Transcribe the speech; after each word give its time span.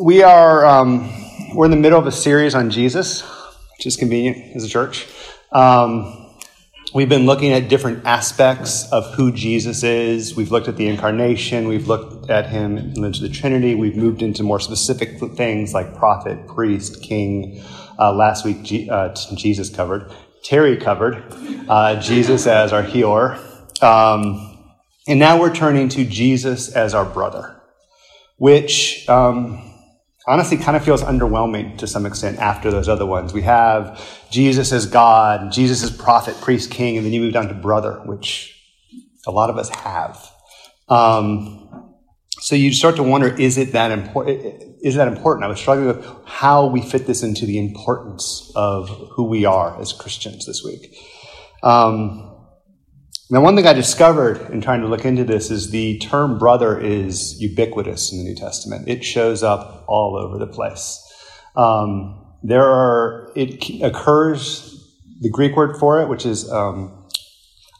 we 0.00 0.22
are 0.22 0.64
um, 0.64 1.12
we're 1.54 1.66
in 1.66 1.70
the 1.70 1.76
middle 1.76 1.98
of 1.98 2.06
a 2.06 2.12
series 2.12 2.54
on 2.54 2.70
Jesus, 2.70 3.22
which 3.76 3.86
is 3.86 3.96
convenient 3.96 4.56
as 4.56 4.64
a 4.64 4.68
church. 4.68 5.06
Um, 5.52 6.36
we've 6.94 7.08
been 7.08 7.26
looking 7.26 7.52
at 7.52 7.68
different 7.68 8.06
aspects 8.06 8.90
of 8.92 9.12
who 9.14 9.30
Jesus 9.30 9.82
is. 9.82 10.34
We've 10.34 10.50
looked 10.50 10.68
at 10.68 10.76
the 10.76 10.86
incarnation. 10.86 11.68
We've 11.68 11.86
looked 11.86 12.30
at 12.30 12.48
him 12.48 12.78
into 12.78 13.20
the 13.20 13.28
Trinity. 13.28 13.74
We've 13.74 13.96
moved 13.96 14.22
into 14.22 14.42
more 14.42 14.58
specific 14.58 15.18
things 15.36 15.74
like 15.74 15.94
prophet, 15.94 16.46
priest, 16.46 17.02
king. 17.02 17.62
Uh, 17.98 18.14
last 18.14 18.46
week, 18.46 18.62
G- 18.62 18.88
uh, 18.88 19.14
Jesus 19.34 19.68
covered. 19.68 20.10
Terry 20.42 20.78
covered 20.78 21.22
uh, 21.68 22.00
Jesus 22.00 22.46
as 22.46 22.72
our 22.72 22.82
healer. 22.82 23.38
Um, 23.82 24.58
and 25.06 25.18
now 25.18 25.38
we're 25.38 25.54
turning 25.54 25.90
to 25.90 26.06
Jesus 26.06 26.70
as 26.70 26.94
our 26.94 27.04
brother, 27.04 27.60
which 28.38 29.06
um, 29.06 29.69
honestly 30.26 30.56
kind 30.56 30.76
of 30.76 30.84
feels 30.84 31.02
underwhelming 31.02 31.78
to 31.78 31.86
some 31.86 32.06
extent 32.06 32.38
after 32.38 32.70
those 32.70 32.88
other 32.88 33.06
ones. 33.06 33.32
We 33.32 33.42
have 33.42 34.00
Jesus 34.30 34.72
as 34.72 34.86
God, 34.86 35.52
Jesus 35.52 35.82
as 35.82 35.90
prophet, 35.90 36.36
priest, 36.40 36.70
king, 36.70 36.96
and 36.96 37.06
then 37.06 37.12
you 37.12 37.20
move 37.20 37.32
down 37.32 37.48
to 37.48 37.54
brother, 37.54 38.00
which 38.04 38.56
a 39.26 39.30
lot 39.30 39.50
of 39.50 39.58
us 39.58 39.68
have. 39.70 40.30
Um, 40.88 41.96
so 42.40 42.54
you 42.56 42.72
start 42.72 42.96
to 42.96 43.02
wonder, 43.02 43.28
is 43.28 43.58
it 43.58 43.72
that 43.72 43.90
important? 43.90 44.78
Is 44.82 44.94
that 44.94 45.08
important? 45.08 45.44
I 45.44 45.48
was 45.48 45.58
struggling 45.58 45.88
with 45.88 46.06
how 46.24 46.66
we 46.66 46.80
fit 46.80 47.06
this 47.06 47.22
into 47.22 47.44
the 47.44 47.58
importance 47.58 48.50
of 48.56 48.88
who 49.12 49.24
we 49.24 49.44
are 49.44 49.78
as 49.80 49.92
Christians 49.92 50.46
this 50.46 50.64
week. 50.64 50.96
Um, 51.62 52.29
now, 53.32 53.40
one 53.40 53.54
thing 53.54 53.66
I 53.66 53.72
discovered 53.72 54.50
in 54.50 54.60
trying 54.60 54.80
to 54.80 54.88
look 54.88 55.04
into 55.04 55.22
this 55.22 55.52
is 55.52 55.70
the 55.70 55.98
term 55.98 56.36
brother 56.36 56.78
is 56.78 57.40
ubiquitous 57.40 58.12
in 58.12 58.18
the 58.18 58.24
New 58.24 58.34
Testament. 58.34 58.88
It 58.88 59.04
shows 59.04 59.44
up 59.44 59.84
all 59.86 60.16
over 60.16 60.36
the 60.36 60.48
place. 60.48 61.00
Um, 61.54 62.26
there 62.42 62.64
are, 62.64 63.30
it 63.36 63.82
occurs, 63.82 64.84
the 65.20 65.30
Greek 65.30 65.54
word 65.54 65.76
for 65.78 66.02
it, 66.02 66.08
which 66.08 66.26
is 66.26 66.50
um, 66.50 67.08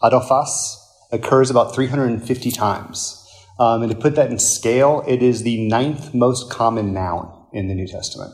adelphos, 0.02 0.76
occurs 1.10 1.50
about 1.50 1.74
350 1.74 2.50
times. 2.52 3.16
Um, 3.58 3.82
and 3.82 3.90
to 3.90 3.98
put 3.98 4.14
that 4.14 4.30
in 4.30 4.38
scale, 4.38 5.02
it 5.08 5.22
is 5.22 5.42
the 5.42 5.68
ninth 5.68 6.14
most 6.14 6.50
common 6.50 6.94
noun 6.94 7.48
in 7.52 7.66
the 7.66 7.74
New 7.74 7.88
Testament, 7.88 8.32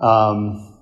um, 0.00 0.73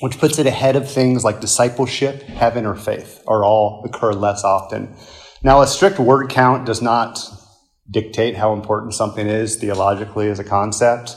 which 0.00 0.18
puts 0.18 0.38
it 0.38 0.46
ahead 0.46 0.76
of 0.76 0.90
things 0.90 1.24
like 1.24 1.40
discipleship, 1.40 2.22
heaven, 2.22 2.66
or 2.66 2.74
faith, 2.74 3.22
or 3.26 3.44
all 3.44 3.82
occur 3.84 4.12
less 4.12 4.44
often. 4.44 4.94
Now, 5.42 5.60
a 5.60 5.66
strict 5.66 5.98
word 5.98 6.30
count 6.30 6.66
does 6.66 6.82
not 6.82 7.18
dictate 7.90 8.36
how 8.36 8.52
important 8.52 8.94
something 8.94 9.26
is 9.26 9.56
theologically 9.56 10.28
as 10.28 10.38
a 10.38 10.44
concept. 10.44 11.16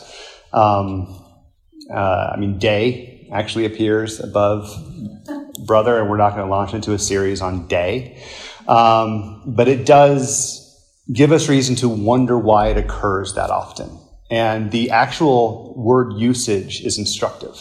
Um, 0.51 1.21
uh, 1.93 2.31
I 2.33 2.37
mean, 2.37 2.57
day 2.57 3.27
actually 3.31 3.65
appears 3.65 4.19
above 4.19 4.69
brother, 5.65 5.99
and 5.99 6.09
we're 6.09 6.17
not 6.17 6.31
going 6.35 6.45
to 6.45 6.51
launch 6.51 6.73
into 6.73 6.93
a 6.93 6.99
series 6.99 7.41
on 7.41 7.67
day. 7.67 8.21
Um, 8.67 9.43
but 9.45 9.67
it 9.67 9.85
does 9.85 10.61
give 11.11 11.31
us 11.31 11.47
reason 11.49 11.75
to 11.77 11.89
wonder 11.89 12.37
why 12.37 12.69
it 12.69 12.77
occurs 12.77 13.35
that 13.35 13.49
often. 13.49 13.89
And 14.31 14.71
the 14.71 14.89
actual 14.89 15.75
word 15.77 16.13
usage 16.13 16.81
is 16.81 16.97
instructive. 16.97 17.55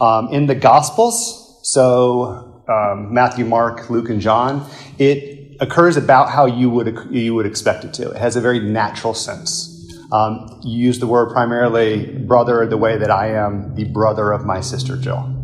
Um, 0.00 0.28
in 0.32 0.46
the 0.46 0.54
Gospels, 0.54 1.60
so 1.62 2.64
um, 2.68 3.12
Matthew, 3.12 3.44
Mark, 3.44 3.90
Luke, 3.90 4.10
and 4.10 4.20
John, 4.20 4.68
it 4.98 5.56
occurs 5.60 5.96
about 5.96 6.30
how 6.30 6.46
you 6.46 6.70
would 6.70 7.08
you 7.10 7.34
would 7.34 7.46
expect 7.46 7.84
it 7.84 7.94
to. 7.94 8.10
It 8.10 8.16
has 8.16 8.36
a 8.36 8.40
very 8.40 8.60
natural 8.60 9.14
sense. 9.14 9.70
Um, 10.12 10.60
you 10.62 10.78
use 10.78 10.98
the 10.98 11.06
word 11.06 11.30
primarily 11.30 12.06
brother 12.18 12.66
the 12.66 12.76
way 12.76 12.98
that 12.98 13.10
I 13.10 13.28
am 13.28 13.74
the 13.74 13.84
brother 13.84 14.32
of 14.32 14.44
my 14.44 14.60
sister 14.60 14.96
Jill, 14.96 15.34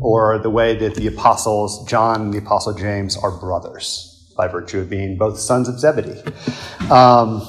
or 0.00 0.38
the 0.38 0.50
way 0.50 0.76
that 0.76 0.94
the 0.94 1.06
apostles 1.06 1.84
John 1.86 2.22
and 2.22 2.34
the 2.34 2.38
apostle 2.38 2.74
James 2.74 3.16
are 3.16 3.30
brothers 3.30 4.12
by 4.36 4.48
virtue 4.48 4.80
of 4.80 4.90
being 4.90 5.16
both 5.16 5.38
sons 5.38 5.68
of 5.68 5.80
Zebedee. 5.80 6.20
Um, 6.90 7.42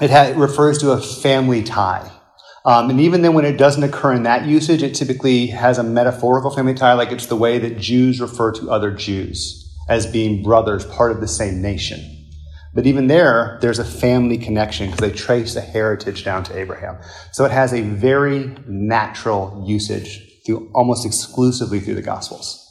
it, 0.00 0.10
ha- 0.10 0.28
it, 0.30 0.36
refers 0.36 0.78
to 0.78 0.92
a 0.92 1.00
family 1.00 1.62
tie. 1.62 2.10
Um, 2.64 2.90
and 2.90 3.00
even 3.00 3.22
then, 3.22 3.34
when 3.34 3.44
it 3.44 3.56
doesn't 3.56 3.82
occur 3.82 4.12
in 4.12 4.24
that 4.24 4.46
usage, 4.46 4.82
it 4.82 4.94
typically 4.94 5.46
has 5.46 5.78
a 5.78 5.82
metaphorical 5.82 6.50
family 6.50 6.74
tie, 6.74 6.92
like 6.94 7.12
it's 7.12 7.26
the 7.26 7.36
way 7.36 7.58
that 7.58 7.78
Jews 7.78 8.20
refer 8.20 8.52
to 8.52 8.70
other 8.70 8.90
Jews 8.90 9.64
as 9.88 10.06
being 10.06 10.42
brothers, 10.42 10.84
part 10.84 11.12
of 11.12 11.20
the 11.20 11.28
same 11.28 11.62
nation. 11.62 12.00
But 12.74 12.86
even 12.86 13.06
there, 13.06 13.58
there's 13.62 13.78
a 13.78 13.84
family 13.84 14.36
connection 14.36 14.86
because 14.86 15.00
they 15.00 15.16
trace 15.16 15.54
the 15.54 15.60
heritage 15.60 16.24
down 16.24 16.44
to 16.44 16.58
Abraham. 16.58 16.98
So 17.32 17.44
it 17.44 17.50
has 17.50 17.72
a 17.72 17.80
very 17.80 18.54
natural 18.66 19.64
usage 19.66 20.42
through 20.44 20.70
almost 20.74 21.06
exclusively 21.06 21.80
through 21.80 21.94
the 21.94 22.02
Gospels. 22.02 22.64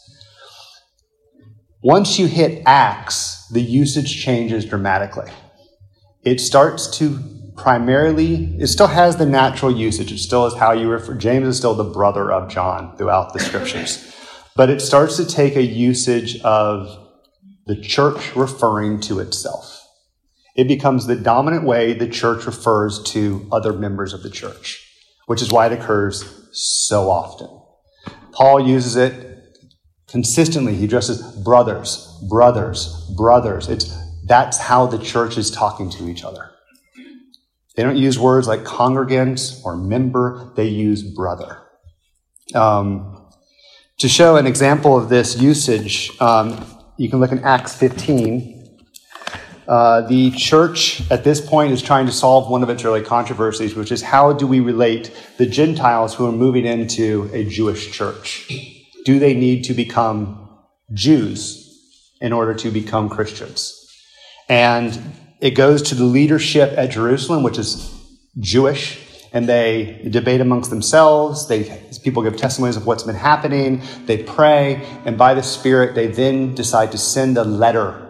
Once 1.84 2.20
you 2.20 2.28
hit 2.28 2.62
Acts, 2.66 3.48
the 3.50 3.62
usage 3.62 4.24
changes 4.24 4.66
dramatically. 4.66 5.32
It 6.24 6.40
starts 6.40 6.98
to 6.98 7.20
primarily, 7.58 8.56
it 8.60 8.68
still 8.68 8.88
has 8.88 9.18
the 9.18 9.26
natural 9.26 9.72
usage. 9.72 10.12
It 10.12 10.20
still 10.20 10.46
is 10.46 10.56
how 10.56 10.72
you 10.72 10.90
refer, 10.90 11.16
James 11.16 11.48
is 11.48 11.58
still 11.58 11.74
the 11.74 11.84
brother 11.84 12.32
of 12.32 12.50
John 12.50 12.96
throughout 12.96 13.34
the 13.34 13.40
scriptures. 13.40 14.16
But 14.56 14.70
it 14.70 14.82
starts 14.82 15.18
to 15.18 15.26
take 15.26 15.56
a 15.56 15.64
usage 15.64 16.40
of 16.42 17.06
the 17.66 17.80
church 17.80 18.36
referring 18.36 19.02
to 19.02 19.20
itself. 19.20 19.74
It 20.56 20.68
becomes 20.68 21.06
the 21.06 21.16
dominant 21.16 21.66
way 21.66 21.94
the 21.94 22.08
church 22.08 22.46
refers 22.46 23.04
to 23.12 23.48
other 23.52 23.74
members 23.74 24.14
of 24.14 24.24
the 24.24 24.30
church, 24.30 24.84
which 25.26 25.42
is 25.42 25.52
why 25.52 25.68
it 25.68 25.74
occurs 25.74 26.48
so 26.54 27.10
often. 27.12 27.50
Paul 28.32 28.68
uses 28.68 28.96
it 28.96 29.28
Consistently, 30.08 30.74
he 30.74 30.86
addresses 30.86 31.22
brothers, 31.44 32.18
brothers, 32.30 33.12
brothers. 33.18 33.68
It's, 33.68 33.94
that's 34.26 34.58
how 34.58 34.86
the 34.88 34.98
church 34.98 35.38
is 35.38 35.52
talking 35.52 35.90
to 35.92 36.10
each 36.10 36.24
other. 36.24 36.52
They 37.78 37.84
don't 37.84 37.96
use 37.96 38.20
words 38.20 38.46
like 38.46 38.66
congregant 38.66 39.62
or 39.64 39.78
member, 39.78 40.52
they 40.58 40.68
use 40.68 41.02
brother. 41.04 41.62
Um, 42.54 43.30
to 44.00 44.10
show 44.10 44.36
an 44.36 44.46
example 44.46 44.98
of 44.98 45.08
this 45.08 45.38
usage, 45.40 46.12
um, 46.20 46.66
you 46.98 47.10
can 47.10 47.22
look 47.22 47.32
in 47.32 47.40
Acts 47.40 47.74
15. 47.74 48.56
Uh, 49.70 50.02
the 50.02 50.32
church 50.32 51.10
at 51.10 51.24
this 51.24 51.40
point 51.40 51.72
is 51.72 51.82
trying 51.82 52.08
to 52.08 52.12
solve 52.12 52.50
one 52.50 52.64
of 52.64 52.70
its 52.70 52.84
early 52.84 53.02
controversies, 53.02 53.76
which 53.76 53.94
is 53.94 54.02
how 54.02 54.34
do 54.34 54.46
we 54.46 54.60
relate 54.60 55.12
the 55.38 55.46
Gentiles 55.46 56.14
who 56.14 56.26
are 56.28 56.34
moving 56.34 56.66
into 56.66 57.30
a 57.32 57.46
Jewish 57.46 57.94
church? 57.94 58.50
do 59.08 59.20
they 59.20 59.34
need 59.34 59.64
to 59.64 59.74
become 59.74 60.50
Jews 60.92 61.64
in 62.20 62.34
order 62.34 62.54
to 62.56 62.70
become 62.70 63.08
Christians? 63.08 63.74
And 64.50 65.00
it 65.40 65.52
goes 65.52 65.82
to 65.84 65.96
the 65.96 66.04
leadership 66.04 66.74
at 66.78 66.92
Jerusalem, 66.92 67.44
which 67.44 67.58
is 67.58 67.94
Jewish, 68.40 69.04
and 69.34 69.48
they 69.48 70.08
debate 70.10 70.42
amongst 70.42 70.70
themselves. 70.70 71.48
They, 71.48 71.82
people 72.04 72.24
give 72.24 72.38
testimonies 72.38 72.78
of 72.78 72.86
what's 72.86 73.04
been 73.04 73.16
happening. 73.16 73.82
They 74.06 74.24
pray, 74.24 74.86
and 75.06 75.18
by 75.18 75.34
the 75.34 75.44
Spirit, 75.44 75.96
they 75.96 76.08
then 76.08 76.56
decide 76.56 76.92
to 76.94 76.98
send 76.98 77.38
a 77.38 77.44
letter 77.44 78.04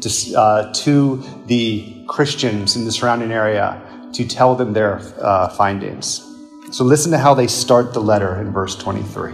to, 0.00 0.34
uh, 0.36 0.72
to 0.74 1.24
the 1.46 2.04
Christians 2.08 2.76
in 2.76 2.84
the 2.84 2.92
surrounding 2.92 3.32
area 3.32 3.82
to 4.12 4.26
tell 4.26 4.54
them 4.54 4.72
their 4.72 5.00
uh, 5.20 5.48
findings. 5.50 6.22
So 6.72 6.84
listen 6.84 7.12
to 7.12 7.18
how 7.18 7.34
they 7.34 7.46
start 7.46 7.94
the 7.94 8.00
letter 8.00 8.40
in 8.40 8.52
verse 8.52 8.76
23 8.76 9.32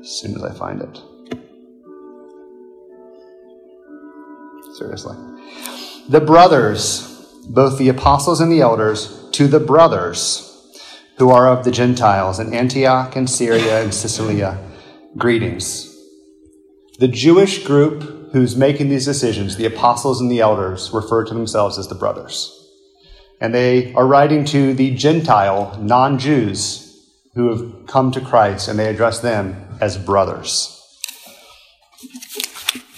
as 0.00 0.08
soon 0.08 0.36
as 0.36 0.42
I 0.42 0.54
find 0.54 0.80
it. 0.80 1.00
Seriously. 4.76 5.16
The 6.10 6.20
brothers, 6.20 7.06
both 7.48 7.78
the 7.78 7.88
apostles 7.88 8.40
and 8.40 8.50
the 8.50 8.62
elders, 8.62 9.30
to 9.30 9.46
the 9.46 9.60
brothers 9.60 10.44
who 11.18 11.30
are 11.30 11.46
of 11.46 11.64
the 11.64 11.70
Gentiles 11.70 12.40
in 12.40 12.52
Antioch 12.52 13.14
and 13.14 13.30
Syria 13.30 13.80
and 13.80 13.94
Cilicia, 13.94 14.58
greetings. 15.16 15.96
The 16.98 17.06
Jewish 17.06 17.64
group 17.64 18.32
who's 18.32 18.56
making 18.56 18.88
these 18.88 19.04
decisions, 19.04 19.54
the 19.54 19.66
apostles 19.66 20.20
and 20.20 20.28
the 20.28 20.40
elders, 20.40 20.90
refer 20.92 21.24
to 21.26 21.32
themselves 21.32 21.78
as 21.78 21.86
the 21.86 21.94
brothers. 21.94 22.56
And 23.40 23.54
they 23.54 23.94
are 23.94 24.04
writing 24.04 24.44
to 24.46 24.74
the 24.74 24.92
Gentile, 24.96 25.78
non 25.80 26.18
Jews, 26.18 27.06
who 27.36 27.50
have 27.50 27.86
come 27.86 28.10
to 28.10 28.20
Christ, 28.20 28.66
and 28.66 28.76
they 28.76 28.88
address 28.88 29.20
them 29.20 29.64
as 29.80 29.96
brothers. 29.96 30.79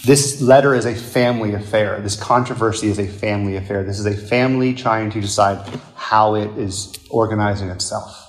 This 0.05 0.41
letter 0.41 0.75
is 0.75 0.85
a 0.85 0.93
family 0.93 1.53
affair. 1.53 2.01
This 2.01 2.17
controversy 2.17 2.89
is 2.89 2.99
a 2.99 3.07
family 3.07 3.55
affair. 3.55 3.85
This 3.85 3.99
is 3.99 4.05
a 4.05 4.15
family 4.15 4.73
trying 4.73 5.09
to 5.11 5.21
decide 5.21 5.79
how 5.95 6.35
it 6.35 6.57
is 6.57 6.93
organizing 7.09 7.69
itself. 7.69 8.19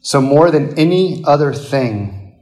So, 0.00 0.20
more 0.20 0.52
than 0.52 0.78
any 0.78 1.24
other 1.24 1.52
thing, 1.52 2.40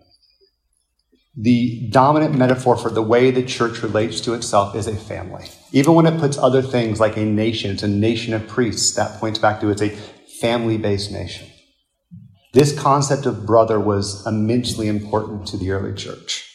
the 1.34 1.88
dominant 1.90 2.36
metaphor 2.36 2.76
for 2.76 2.90
the 2.90 3.02
way 3.02 3.30
the 3.30 3.42
church 3.42 3.82
relates 3.82 4.20
to 4.22 4.34
itself 4.34 4.76
is 4.76 4.86
a 4.86 4.96
family. 4.96 5.48
Even 5.72 5.94
when 5.94 6.04
it 6.04 6.20
puts 6.20 6.36
other 6.36 6.60
things 6.60 7.00
like 7.00 7.16
a 7.16 7.24
nation, 7.24 7.70
it's 7.70 7.82
a 7.82 7.88
nation 7.88 8.34
of 8.34 8.46
priests, 8.48 8.94
that 8.96 9.18
points 9.18 9.38
back 9.38 9.60
to 9.60 9.70
it's 9.70 9.80
a 9.80 9.96
family 10.40 10.76
based 10.76 11.10
nation. 11.10 11.48
This 12.52 12.78
concept 12.78 13.24
of 13.24 13.46
brother 13.46 13.80
was 13.80 14.26
immensely 14.26 14.88
important 14.88 15.46
to 15.48 15.56
the 15.56 15.70
early 15.70 15.94
church. 15.94 16.49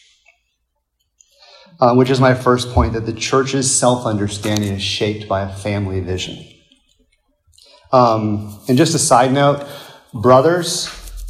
Uh, 1.79 1.93
which 1.93 2.09
is 2.09 2.21
my 2.21 2.33
first 2.33 2.69
point 2.69 2.93
that 2.93 3.05
the 3.05 3.13
church's 3.13 3.69
self 3.69 4.05
understanding 4.05 4.71
is 4.71 4.81
shaped 4.81 5.27
by 5.27 5.41
a 5.41 5.53
family 5.53 5.99
vision. 5.99 6.41
Um, 7.91 8.59
and 8.67 8.77
just 8.77 8.95
a 8.95 8.99
side 8.99 9.33
note 9.33 9.67
brothers, 10.13 10.87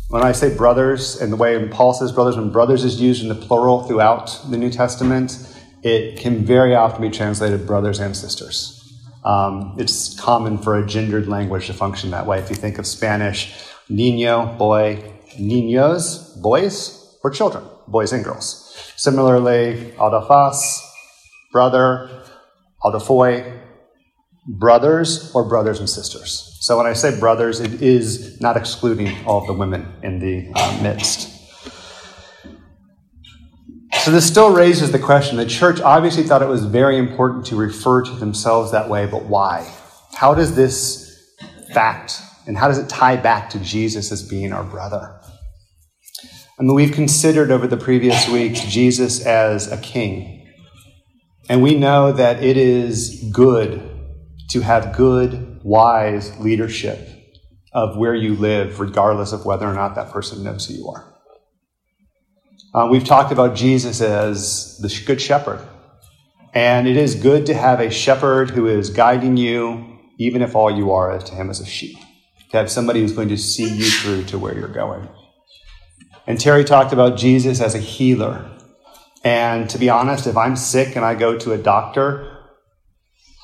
when 0.09 0.21
I 0.23 0.31
say 0.31 0.55
brothers, 0.55 1.19
and 1.19 1.33
the 1.33 1.35
way 1.35 1.67
Paul 1.69 1.93
says 1.93 2.11
brothers, 2.11 2.37
when 2.37 2.51
brothers 2.51 2.83
is 2.83 3.01
used 3.01 3.23
in 3.23 3.29
the 3.29 3.35
plural 3.35 3.83
throughout 3.83 4.39
the 4.49 4.57
New 4.57 4.69
Testament, 4.69 5.37
it 5.81 6.19
can 6.19 6.45
very 6.45 6.75
often 6.75 7.01
be 7.01 7.09
translated 7.09 7.65
brothers 7.65 7.99
and 7.99 8.15
sisters. 8.15 8.71
Um, 9.23 9.75
it's 9.79 10.19
common 10.19 10.59
for 10.59 10.77
a 10.77 10.85
gendered 10.85 11.27
language 11.27 11.67
to 11.67 11.73
function 11.73 12.11
that 12.11 12.27
way. 12.27 12.37
If 12.39 12.51
you 12.51 12.55
think 12.55 12.77
of 12.77 12.85
Spanish, 12.85 13.53
niño, 13.89 14.57
boy, 14.57 15.03
niños, 15.39 16.39
boys, 16.39 17.17
or 17.23 17.31
children, 17.31 17.63
boys 17.87 18.13
and 18.13 18.23
girls. 18.23 18.93
Similarly, 18.95 19.93
adelphos, 19.97 20.79
brother, 21.51 22.23
adelphoi, 22.83 23.61
brothers 24.47 25.33
or 25.33 25.43
brothers 25.43 25.79
and 25.79 25.89
sisters. 25.89 26.57
So 26.61 26.77
when 26.77 26.85
I 26.85 26.93
say 26.93 27.19
brothers, 27.19 27.59
it 27.59 27.81
is 27.81 28.39
not 28.41 28.57
excluding 28.57 29.15
all 29.25 29.41
of 29.41 29.47
the 29.47 29.53
women 29.53 29.91
in 30.03 30.19
the 30.19 30.51
uh, 30.55 30.79
midst. 30.81 31.31
So 34.03 34.11
this 34.11 34.27
still 34.27 34.53
raises 34.53 34.91
the 34.91 34.99
question 34.99 35.37
the 35.37 35.47
church 35.47 35.81
obviously 35.81 36.23
thought 36.23 36.43
it 36.43 36.47
was 36.47 36.63
very 36.63 36.97
important 36.97 37.45
to 37.47 37.55
refer 37.55 38.03
to 38.03 38.11
themselves 38.11 38.71
that 38.71 38.87
way, 38.87 39.07
but 39.07 39.25
why? 39.25 39.71
How 40.13 40.35
does 40.35 40.55
this 40.55 41.35
fact 41.73 42.21
and 42.45 42.55
how 42.55 42.67
does 42.67 42.77
it 42.77 42.87
tie 42.87 43.15
back 43.15 43.49
to 43.51 43.59
Jesus 43.59 44.11
as 44.11 44.21
being 44.21 44.53
our 44.53 44.63
brother? 44.63 45.14
I 46.57 46.63
mean, 46.63 46.73
we've 46.73 46.93
considered 46.93 47.51
over 47.51 47.67
the 47.67 47.75
previous 47.75 48.29
weeks 48.29 48.61
Jesus 48.61 49.25
as 49.25 49.69
a 49.69 49.77
king. 49.77 50.47
And 51.49 51.61
we 51.61 51.75
know 51.75 52.13
that 52.13 52.41
it 52.41 52.55
is 52.55 53.29
good 53.33 53.81
to 54.51 54.61
have 54.61 54.95
good, 54.95 55.59
wise 55.63 56.37
leadership 56.39 57.09
of 57.73 57.97
where 57.97 58.15
you 58.15 58.35
live, 58.35 58.79
regardless 58.79 59.33
of 59.33 59.45
whether 59.45 59.67
or 59.67 59.73
not 59.73 59.95
that 59.95 60.11
person 60.11 60.43
knows 60.43 60.65
who 60.65 60.75
you 60.75 60.87
are. 60.87 61.13
Uh, 62.73 62.87
we've 62.89 63.03
talked 63.03 63.33
about 63.33 63.55
Jesus 63.55 63.99
as 63.99 64.77
the 64.77 65.03
good 65.05 65.21
shepherd. 65.21 65.59
And 66.53 66.87
it 66.87 66.95
is 66.95 67.15
good 67.15 67.45
to 67.47 67.53
have 67.53 67.81
a 67.81 67.91
shepherd 67.91 68.51
who 68.51 68.67
is 68.67 68.89
guiding 68.89 69.35
you, 69.35 69.99
even 70.17 70.41
if 70.41 70.55
all 70.55 70.71
you 70.71 70.93
are 70.93 71.19
to 71.19 71.35
him 71.35 71.49
is 71.49 71.59
a 71.59 71.65
sheep. 71.65 71.97
To 72.51 72.57
have 72.57 72.71
somebody 72.71 73.01
who's 73.01 73.11
going 73.11 73.27
to 73.27 73.37
see 73.37 73.67
you 73.67 73.89
through 73.89 74.23
to 74.25 74.39
where 74.39 74.57
you're 74.57 74.69
going. 74.69 75.09
And 76.27 76.39
Terry 76.39 76.63
talked 76.63 76.93
about 76.93 77.17
Jesus 77.17 77.61
as 77.61 77.75
a 77.75 77.79
healer. 77.79 78.49
And 79.23 79.69
to 79.69 79.77
be 79.77 79.89
honest, 79.89 80.27
if 80.27 80.37
I'm 80.37 80.55
sick 80.55 80.95
and 80.95 81.05
I 81.05 81.15
go 81.15 81.37
to 81.37 81.53
a 81.53 81.57
doctor, 81.57 82.31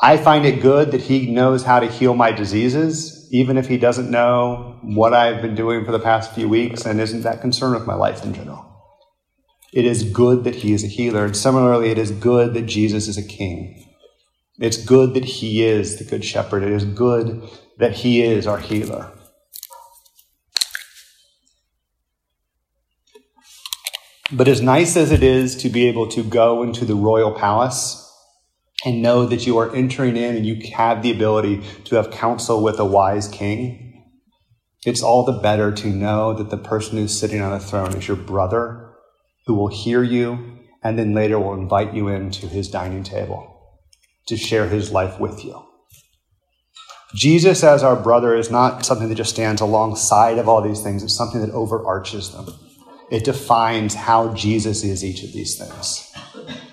I 0.01 0.17
find 0.17 0.45
it 0.45 0.61
good 0.61 0.91
that 0.91 1.01
he 1.01 1.31
knows 1.31 1.63
how 1.63 1.79
to 1.79 1.87
heal 1.87 2.15
my 2.15 2.31
diseases, 2.31 3.27
even 3.31 3.57
if 3.57 3.67
he 3.67 3.77
doesn't 3.77 4.09
know 4.09 4.79
what 4.81 5.13
I've 5.13 5.41
been 5.41 5.55
doing 5.55 5.85
for 5.85 5.91
the 5.91 5.99
past 5.99 6.33
few 6.33 6.49
weeks 6.49 6.85
and 6.85 6.99
isn't 6.99 7.21
that 7.21 7.41
concerned 7.41 7.75
with 7.75 7.85
my 7.85 7.93
life 7.93 8.23
in 8.23 8.33
general. 8.33 8.67
It 9.73 9.85
is 9.85 10.03
good 10.03 10.43
that 10.43 10.55
he 10.55 10.73
is 10.73 10.83
a 10.83 10.87
healer. 10.87 11.23
And 11.25 11.37
similarly, 11.37 11.89
it 11.89 11.97
is 11.97 12.11
good 12.11 12.53
that 12.55 12.63
Jesus 12.63 13.07
is 13.07 13.17
a 13.17 13.23
king. 13.23 13.87
It's 14.59 14.83
good 14.83 15.13
that 15.13 15.25
he 15.25 15.63
is 15.63 15.97
the 15.97 16.03
good 16.03 16.25
shepherd. 16.25 16.63
It 16.63 16.71
is 16.71 16.83
good 16.83 17.47
that 17.77 17.93
he 17.93 18.21
is 18.21 18.45
our 18.45 18.59
healer. 18.59 19.11
But 24.33 24.47
as 24.47 24.61
nice 24.61 24.95
as 24.95 25.11
it 25.11 25.23
is 25.23 25.57
to 25.57 25.69
be 25.69 25.87
able 25.87 26.07
to 26.09 26.23
go 26.23 26.63
into 26.63 26.85
the 26.85 26.95
royal 26.95 27.33
palace 27.33 27.97
and 28.85 29.01
know 29.01 29.25
that 29.25 29.45
you 29.45 29.57
are 29.57 29.75
entering 29.75 30.15
in 30.15 30.37
and 30.37 30.45
you 30.45 30.71
have 30.73 31.01
the 31.01 31.11
ability 31.11 31.61
to 31.85 31.95
have 31.95 32.11
counsel 32.11 32.63
with 32.63 32.79
a 32.79 32.85
wise 32.85 33.27
king, 33.27 34.05
it's 34.85 35.03
all 35.03 35.25
the 35.25 35.39
better 35.39 35.71
to 35.71 35.87
know 35.87 36.33
that 36.33 36.49
the 36.49 36.57
person 36.57 36.97
who's 36.97 37.19
sitting 37.19 37.41
on 37.41 37.51
the 37.51 37.59
throne 37.59 37.93
is 37.95 38.07
your 38.07 38.17
brother 38.17 38.93
who 39.45 39.53
will 39.53 39.67
hear 39.67 40.01
you 40.01 40.59
and 40.81 40.97
then 40.97 41.13
later 41.13 41.37
will 41.37 41.53
invite 41.53 41.93
you 41.93 42.07
into 42.07 42.47
his 42.47 42.69
dining 42.69 43.03
table 43.03 43.47
to 44.27 44.37
share 44.37 44.67
his 44.67 44.91
life 44.91 45.19
with 45.19 45.43
you. 45.43 45.61
Jesus 47.13 47.63
as 47.65 47.83
our 47.83 47.97
brother 47.97 48.33
is 48.33 48.49
not 48.49 48.85
something 48.85 49.09
that 49.09 49.15
just 49.15 49.33
stands 49.33 49.59
alongside 49.59 50.37
of 50.37 50.47
all 50.47 50.61
these 50.61 50.81
things, 50.81 51.03
it's 51.03 51.15
something 51.15 51.41
that 51.41 51.51
overarches 51.51 52.31
them. 52.31 52.47
It 53.11 53.25
defines 53.25 53.93
how 53.93 54.33
Jesus 54.33 54.85
is 54.85 55.03
each 55.03 55.21
of 55.23 55.33
these 55.33 55.57
things. 55.57 56.07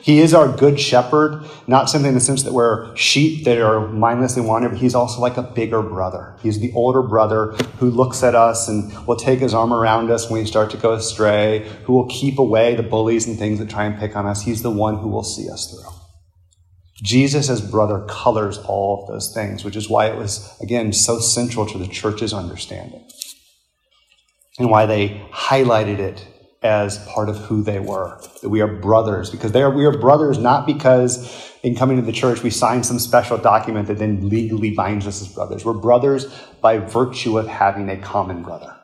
He 0.00 0.20
is 0.20 0.32
our 0.32 0.56
good 0.56 0.78
shepherd, 0.78 1.44
not 1.66 1.90
simply 1.90 2.08
in 2.08 2.14
the 2.14 2.20
sense 2.20 2.44
that 2.44 2.52
we're 2.54 2.94
sheep 2.96 3.44
that 3.44 3.60
are 3.60 3.88
mindlessly 3.88 4.40
wandering, 4.40 4.72
but 4.72 4.80
he's 4.80 4.94
also 4.94 5.20
like 5.20 5.36
a 5.36 5.42
bigger 5.42 5.82
brother. 5.82 6.36
He's 6.40 6.60
the 6.60 6.72
older 6.72 7.02
brother 7.02 7.52
who 7.78 7.90
looks 7.90 8.22
at 8.22 8.36
us 8.36 8.68
and 8.68 9.06
will 9.06 9.16
take 9.16 9.40
his 9.40 9.52
arm 9.52 9.72
around 9.72 10.12
us 10.12 10.30
when 10.30 10.40
we 10.40 10.46
start 10.46 10.70
to 10.70 10.76
go 10.76 10.92
astray, 10.92 11.68
who 11.84 11.92
will 11.92 12.06
keep 12.06 12.38
away 12.38 12.76
the 12.76 12.84
bullies 12.84 13.26
and 13.26 13.36
things 13.36 13.58
that 13.58 13.68
try 13.68 13.84
and 13.84 13.98
pick 13.98 14.14
on 14.14 14.24
us. 14.24 14.42
He's 14.42 14.62
the 14.62 14.70
one 14.70 14.98
who 14.98 15.08
will 15.08 15.24
see 15.24 15.50
us 15.50 15.70
through. 15.70 15.92
Jesus 17.02 17.50
as 17.50 17.60
brother 17.60 18.06
colors 18.08 18.58
all 18.58 19.02
of 19.02 19.08
those 19.08 19.34
things, 19.34 19.64
which 19.64 19.76
is 19.76 19.90
why 19.90 20.06
it 20.06 20.16
was, 20.16 20.56
again, 20.60 20.92
so 20.92 21.18
central 21.18 21.66
to 21.66 21.78
the 21.78 21.88
church's 21.88 22.32
understanding 22.32 23.04
and 24.58 24.70
why 24.70 24.86
they 24.86 25.26
highlighted 25.32 25.98
it 25.98 26.26
as 26.62 26.98
part 27.06 27.28
of 27.28 27.36
who 27.36 27.62
they 27.62 27.78
were. 27.78 28.20
That 28.42 28.48
we 28.48 28.60
are 28.60 28.66
brothers 28.66 29.30
because 29.30 29.52
they 29.52 29.62
are, 29.62 29.70
we 29.70 29.84
are 29.84 29.96
brothers 29.96 30.38
not 30.38 30.66
because 30.66 31.52
in 31.62 31.76
coming 31.76 31.96
to 31.96 32.02
the 32.02 32.12
church 32.12 32.42
we 32.42 32.50
sign 32.50 32.82
some 32.82 32.98
special 32.98 33.38
document 33.38 33.86
that 33.88 33.98
then 33.98 34.28
legally 34.28 34.72
binds 34.72 35.06
us 35.06 35.22
as 35.22 35.28
brothers. 35.28 35.64
We're 35.64 35.74
brothers 35.74 36.26
by 36.60 36.78
virtue 36.78 37.38
of 37.38 37.46
having 37.46 37.88
a 37.88 37.96
common 37.96 38.42
brother. 38.42 38.76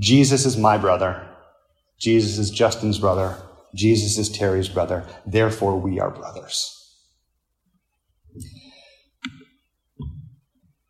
Jesus 0.00 0.46
is 0.46 0.56
my 0.56 0.78
brother. 0.78 1.24
Jesus 2.00 2.38
is 2.38 2.50
Justin's 2.50 2.98
brother. 2.98 3.36
Jesus 3.74 4.18
is 4.18 4.28
Terry's 4.28 4.68
brother. 4.68 5.04
Therefore, 5.26 5.78
we 5.78 6.00
are 6.00 6.10
brothers. 6.10 6.74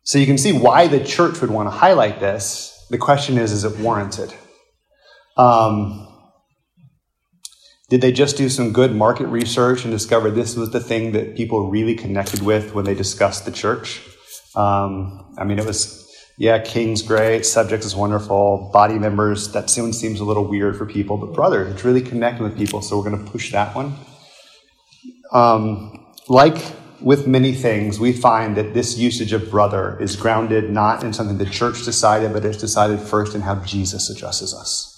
So 0.03 0.17
you 0.17 0.25
can 0.25 0.37
see 0.37 0.53
why 0.53 0.87
the 0.87 1.03
church 1.03 1.41
would 1.41 1.51
want 1.51 1.67
to 1.67 1.71
highlight 1.71 2.19
this 2.19 2.78
the 2.89 2.97
question 2.97 3.37
is, 3.37 3.51
is 3.51 3.63
it 3.63 3.77
warranted? 3.79 4.33
Um, 5.37 6.07
did 7.89 8.01
they 8.01 8.11
just 8.11 8.37
do 8.37 8.49
some 8.49 8.71
good 8.71 8.93
market 8.93 9.27
research 9.27 9.83
and 9.83 9.91
discover 9.91 10.29
this 10.29 10.55
was 10.55 10.71
the 10.71 10.79
thing 10.79 11.11
that 11.13 11.35
people 11.35 11.69
really 11.69 11.95
connected 11.95 12.41
with 12.41 12.73
when 12.73 12.85
they 12.85 12.93
discussed 12.93 13.45
the 13.45 13.51
church? 13.51 14.01
Um, 14.55 15.33
I 15.37 15.43
mean, 15.43 15.57
it 15.57 15.65
was, 15.65 16.07
yeah, 16.37 16.59
king's 16.59 17.01
great, 17.01 17.45
subjects 17.45 17.85
is 17.85 17.95
wonderful, 17.95 18.69
body 18.71 18.99
members, 18.99 19.51
that 19.53 19.69
soon 19.69 19.93
seems 19.93 20.19
a 20.19 20.23
little 20.23 20.47
weird 20.47 20.77
for 20.77 20.85
people, 20.85 21.17
but 21.17 21.33
brother, 21.33 21.65
it's 21.65 21.83
really 21.83 22.01
connecting 22.01 22.43
with 22.43 22.57
people, 22.57 22.81
so 22.81 22.97
we're 22.97 23.09
going 23.09 23.25
to 23.25 23.31
push 23.31 23.51
that 23.51 23.75
one. 23.75 23.95
Um, 25.31 26.05
like 26.27 26.57
with 27.01 27.27
many 27.27 27.53
things, 27.53 27.99
we 27.99 28.11
find 28.11 28.57
that 28.57 28.73
this 28.73 28.97
usage 28.97 29.33
of 29.33 29.49
brother 29.49 29.97
is 30.01 30.15
grounded 30.15 30.69
not 30.69 31.03
in 31.03 31.13
something 31.13 31.37
the 31.37 31.45
church 31.45 31.83
decided, 31.85 32.33
but 32.33 32.45
it's 32.45 32.57
decided 32.57 32.99
first 32.99 33.35
in 33.35 33.41
how 33.41 33.55
Jesus 33.55 34.09
addresses 34.09 34.53
us. 34.53 34.95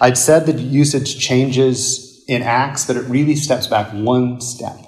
I'd 0.00 0.18
said 0.18 0.46
that 0.46 0.58
usage 0.58 1.18
changes 1.18 2.24
in 2.28 2.42
Acts, 2.42 2.86
but 2.86 2.96
it 2.96 3.02
really 3.02 3.36
steps 3.36 3.66
back 3.66 3.90
one 3.92 4.40
step. 4.40 4.78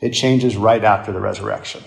It 0.00 0.10
changes 0.10 0.56
right 0.56 0.84
after 0.84 1.12
the 1.12 1.20
resurrection. 1.20 1.82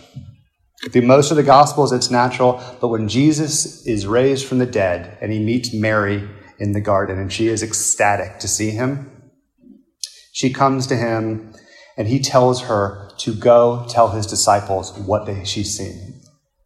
Through 0.92 1.04
most 1.04 1.32
of 1.32 1.38
the 1.38 1.44
Gospels, 1.44 1.92
it's 1.92 2.12
natural, 2.12 2.62
but 2.80 2.90
when 2.90 3.08
Jesus 3.08 3.86
is 3.88 4.06
raised 4.06 4.46
from 4.46 4.60
the 4.60 4.66
dead 4.66 5.18
and 5.22 5.32
he 5.32 5.40
meets 5.40 5.74
Mary 5.74 6.30
in 6.60 6.74
the 6.74 6.82
garden 6.82 7.20
and 7.20 7.32
she 7.32 7.48
is 7.48 7.64
ecstatic 7.64 8.40
to 8.40 8.48
see 8.48 8.72
him, 8.72 9.32
she 10.32 10.54
comes 10.54 10.86
to 10.88 10.96
him 10.96 11.54
and 11.98 12.08
he 12.08 12.20
tells 12.20 12.64
her 12.64 13.07
to 13.20 13.34
go 13.34 13.86
tell 13.90 14.10
his 14.10 14.26
disciples 14.26 14.98
what 15.00 15.26
they, 15.26 15.44
she's 15.44 15.76
seen, 15.76 16.22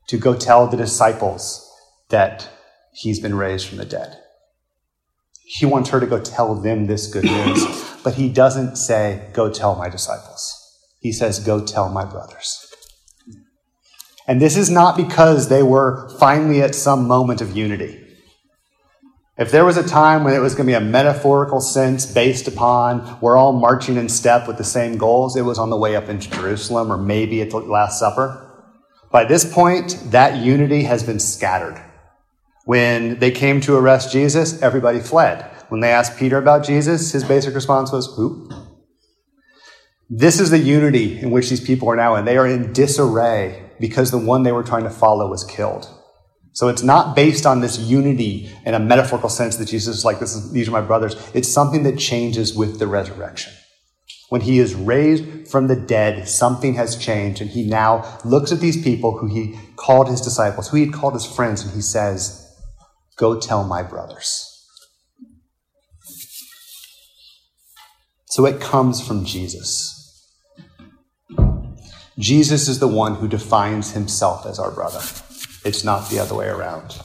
to 0.08 0.17
go 0.17 0.36
tell 0.36 0.67
the 0.67 0.77
disciples 0.77 1.67
that 2.10 2.50
he's 2.93 3.20
been 3.20 3.36
raised 3.36 3.67
from 3.67 3.77
the 3.77 3.86
dead. 3.86 4.17
He 5.46 5.65
wants 5.65 5.89
her 5.89 6.00
to 6.00 6.08
go 6.08 6.20
tell 6.20 6.55
them 6.55 6.88
this 6.88 7.08
good 7.08 7.25
news, 7.25 7.65
but 8.03 8.15
he 8.15 8.29
doesn't 8.29 8.77
say, 8.77 9.29
Go 9.34 9.51
tell 9.51 9.75
my 9.75 9.89
disciples. 9.89 10.58
He 11.00 11.12
says, 11.12 11.39
Go 11.39 11.65
tell 11.65 11.89
my 11.89 12.05
brothers. 12.05 12.67
And 14.27 14.39
this 14.39 14.55
is 14.55 14.70
not 14.70 14.96
because 14.96 15.50
they 15.50 15.63
were 15.63 16.10
finally 16.20 16.62
at 16.62 16.75
some 16.75 17.08
moment 17.08 17.41
of 17.41 17.55
unity. 17.55 18.01
If 19.41 19.50
there 19.50 19.65
was 19.65 19.75
a 19.75 19.83
time 19.83 20.24
when 20.24 20.36
it 20.36 20.39
was 20.39 20.53
going 20.53 20.67
to 20.67 20.69
be 20.69 20.75
a 20.75 20.79
metaphorical 20.79 21.62
sense 21.62 22.05
based 22.05 22.48
upon 22.48 23.19
we're 23.21 23.36
all 23.36 23.53
marching 23.53 23.98
in 23.98 24.07
step 24.07 24.48
with 24.48 24.60
the 24.60 24.63
same 24.63 25.00
goals, 25.00 25.36
it 25.36 25.41
was 25.41 25.57
on 25.57 25.71
the 25.71 25.77
way 25.77 25.95
up 25.95 26.10
into 26.10 26.29
Jerusalem 26.29 26.91
or 26.91 26.98
maybe 26.98 27.41
at 27.41 27.50
the 27.50 27.57
Last 27.57 27.98
Supper. 27.98 28.69
By 29.12 29.25
this 29.25 29.51
point, 29.51 29.98
that 30.12 30.38
unity 30.38 30.83
has 30.83 31.01
been 31.01 31.19
scattered. 31.19 31.83
When 32.65 33.17
they 33.17 33.31
came 33.31 33.62
to 33.62 33.75
arrest 33.77 34.12
Jesus, 34.12 34.62
everybody 34.62 35.00
fled. 35.00 35.41
When 35.69 35.81
they 35.81 35.89
asked 35.89 36.19
Peter 36.19 36.38
about 36.38 36.63
Jesus, 36.63 37.12
his 37.12 37.24
basic 37.24 37.55
response 37.55 37.91
was, 37.91 38.13
Who? 38.15 38.48
This 40.07 40.39
is 40.39 40.51
the 40.51 40.60
unity 40.60 41.19
in 41.19 41.31
which 41.31 41.50
these 41.50 41.65
people 41.65 41.89
are 41.89 41.95
now 41.95 42.13
in. 42.13 42.25
They 42.25 42.38
are 42.38 42.45
in 42.45 42.74
disarray 42.74 43.71
because 43.79 44.12
the 44.12 44.19
one 44.19 44.43
they 44.43 44.51
were 44.51 44.62
trying 44.62 44.83
to 44.83 44.91
follow 44.91 45.27
was 45.27 45.43
killed. 45.43 45.89
So 46.53 46.67
it's 46.67 46.84
not 46.84 47.15
based 47.15 47.46
on 47.46 47.62
this 47.62 47.79
unity 47.79 48.51
in 48.65 48.74
a 48.74 48.79
metaphorical 48.79 49.29
sense 49.29 49.55
that 49.58 49.70
Jesus 49.70 49.98
is 49.98 50.05
like, 50.05 50.20
this 50.20 50.36
is, 50.36 50.51
these 50.51 50.67
are 50.67 50.72
my 50.72 50.81
brothers. 50.81 51.15
It's 51.34 51.48
something 51.48 51.84
that 51.84 51.98
changes 51.98 52.53
with 52.53 52.79
the 52.79 52.88
resurrection. 52.88 53.53
When 54.29 54.41
he 54.41 54.60
is 54.60 54.75
raised 54.75 55.50
from 55.50 55.67
the 55.67 55.75
dead, 55.75 56.27
something 56.27 56.75
has 56.75 56.96
changed, 56.96 57.41
and 57.41 57.50
he 57.50 57.67
now 57.67 58.20
looks 58.24 58.51
at 58.51 58.60
these 58.60 58.81
people 58.81 59.17
who 59.17 59.27
he 59.27 59.60
called 59.75 60.08
his 60.08 60.22
disciples, 60.22 60.70
who 60.70 60.77
he 60.77 60.86
had 60.86 60.93
called 60.93 61.13
his 61.13 61.25
friends, 61.25 61.63
and 61.63 61.74
he 61.74 61.81
says, 61.81 62.48
Go 63.17 63.39
tell 63.39 63.65
my 63.65 63.84
brothers. 63.84 64.48
So 68.27 68.46
it 68.46 68.62
comes 68.62 69.05
from 69.05 69.25
Jesus. 69.25 69.98
Jesus 72.17 72.70
is 72.70 72.79
the 72.79 72.88
one 72.88 73.15
who 73.15 73.27
defines 73.27 73.91
himself 73.91 74.46
as 74.46 74.60
our 74.60 74.72
brother. 74.72 75.01
It's 75.63 75.83
not 75.83 76.09
the 76.09 76.17
other 76.17 76.33
way 76.33 76.47
around. 76.47 76.95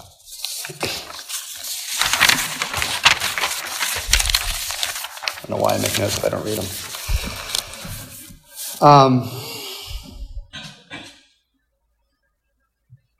I 5.36 5.48
don't 5.48 5.50
know 5.50 5.56
why 5.62 5.74
I 5.74 5.78
make 5.78 5.98
notes 5.98 6.16
if 6.16 6.24
I 6.24 6.30
don't 6.30 6.44
read 6.44 6.56
them. 6.58 6.66
Um, 8.80 9.30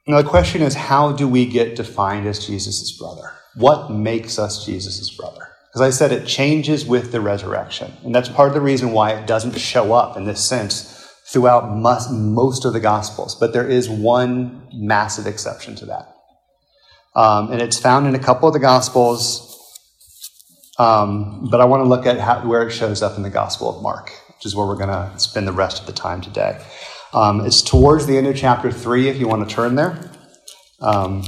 now, 0.07 0.23
the 0.23 0.29
question 0.29 0.63
is 0.63 0.75
how 0.75 1.13
do 1.13 1.29
we 1.29 1.45
get 1.45 1.77
defined 1.77 2.27
as 2.27 2.47
Jesus' 2.47 2.93
brother? 2.93 3.33
What 3.57 3.91
makes 3.91 4.39
us 4.39 4.65
Jesus' 4.65 5.11
brother? 5.11 5.49
As 5.75 5.83
I 5.83 5.91
said, 5.91 6.13
it 6.13 6.27
changes 6.27 6.87
with 6.87 7.13
the 7.13 7.21
resurrection. 7.21 7.93
And 8.05 8.15
that's 8.15 8.31
part 8.31 8.49
of 8.49 8.55
the 8.55 8.63
reason 8.63 8.93
why 8.93 9.13
it 9.13 9.27
doesn't 9.27 9.59
show 9.59 9.93
up 9.93 10.17
in 10.17 10.25
this 10.25 10.43
sense 10.43 10.96
throughout 11.33 11.75
most 11.77 12.65
of 12.65 12.73
the 12.73 12.81
Gospels, 12.81 13.35
but 13.35 13.53
there 13.53 13.69
is 13.69 13.89
one 13.89 14.69
massive 14.73 15.27
exception 15.27 15.75
to 15.77 15.87
that. 15.87 16.15
Um, 17.17 17.51
and 17.51 17.61
it's 17.61 17.79
found 17.79 18.07
in 18.07 18.15
a 18.15 18.19
couple 18.19 18.47
of 18.47 18.53
the 18.53 18.61
Gospels, 18.61 19.43
um, 20.79 21.49
but 21.51 21.61
I 21.61 21.65
want 21.65 21.83
to 21.83 21.89
look 21.89 22.07
at 22.07 22.21
how, 22.21 22.47
where 22.47 22.67
it 22.67 22.71
shows 22.71 23.03
up 23.03 23.17
in 23.17 23.23
the 23.23 23.31
Gospel 23.31 23.75
of 23.75 23.83
Mark, 23.83 24.13
which 24.29 24.45
is 24.45 24.55
where 24.55 24.67
we're 24.67 24.77
going 24.77 24.91
to 24.91 25.19
spend 25.19 25.49
the 25.49 25.53
rest 25.53 25.81
of 25.81 25.87
the 25.87 25.93
time 25.93 26.21
today. 26.21 26.63
Um, 27.13 27.45
it's 27.47 27.63
towards 27.63 28.07
the 28.07 28.19
end 28.19 28.27
of 28.27 28.37
chapter 28.37 28.71
3 28.71 29.09
if 29.09 29.19
you 29.19 29.27
want 29.27 29.49
to 29.49 29.55
turn 29.55 29.75
there. 29.75 30.11
Um, 30.81 31.25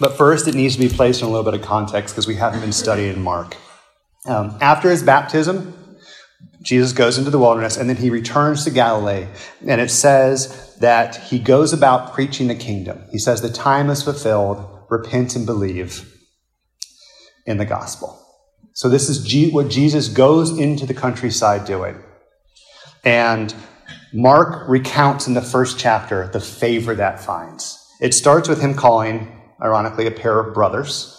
but 0.00 0.16
first, 0.16 0.48
it 0.48 0.54
needs 0.54 0.74
to 0.74 0.80
be 0.80 0.88
placed 0.88 1.22
in 1.22 1.28
a 1.28 1.30
little 1.30 1.48
bit 1.50 1.58
of 1.58 1.66
context 1.66 2.14
because 2.14 2.26
we 2.26 2.34
haven't 2.34 2.60
been 2.60 2.72
studying 2.72 3.22
Mark. 3.22 3.56
Um, 4.26 4.58
after 4.60 4.90
his 4.90 5.02
baptism, 5.02 5.77
Jesus 6.62 6.92
goes 6.92 7.18
into 7.18 7.30
the 7.30 7.38
wilderness 7.38 7.76
and 7.76 7.88
then 7.88 7.96
he 7.96 8.10
returns 8.10 8.64
to 8.64 8.70
Galilee. 8.70 9.26
And 9.66 9.80
it 9.80 9.90
says 9.90 10.76
that 10.80 11.16
he 11.16 11.38
goes 11.38 11.72
about 11.72 12.12
preaching 12.12 12.48
the 12.48 12.54
kingdom. 12.54 13.04
He 13.10 13.18
says, 13.18 13.40
The 13.40 13.50
time 13.50 13.90
is 13.90 14.02
fulfilled. 14.02 14.86
Repent 14.90 15.36
and 15.36 15.46
believe 15.46 16.14
in 17.46 17.58
the 17.58 17.64
gospel. 17.64 18.18
So, 18.72 18.88
this 18.88 19.08
is 19.08 19.52
what 19.52 19.68
Jesus 19.68 20.08
goes 20.08 20.56
into 20.56 20.86
the 20.86 20.94
countryside 20.94 21.66
doing. 21.66 22.02
And 23.04 23.54
Mark 24.12 24.68
recounts 24.68 25.26
in 25.26 25.34
the 25.34 25.42
first 25.42 25.78
chapter 25.78 26.28
the 26.28 26.40
favor 26.40 26.94
that 26.94 27.20
finds. 27.20 27.84
It 28.00 28.14
starts 28.14 28.48
with 28.48 28.60
him 28.60 28.74
calling, 28.74 29.40
ironically, 29.62 30.06
a 30.06 30.10
pair 30.10 30.38
of 30.38 30.54
brothers, 30.54 31.14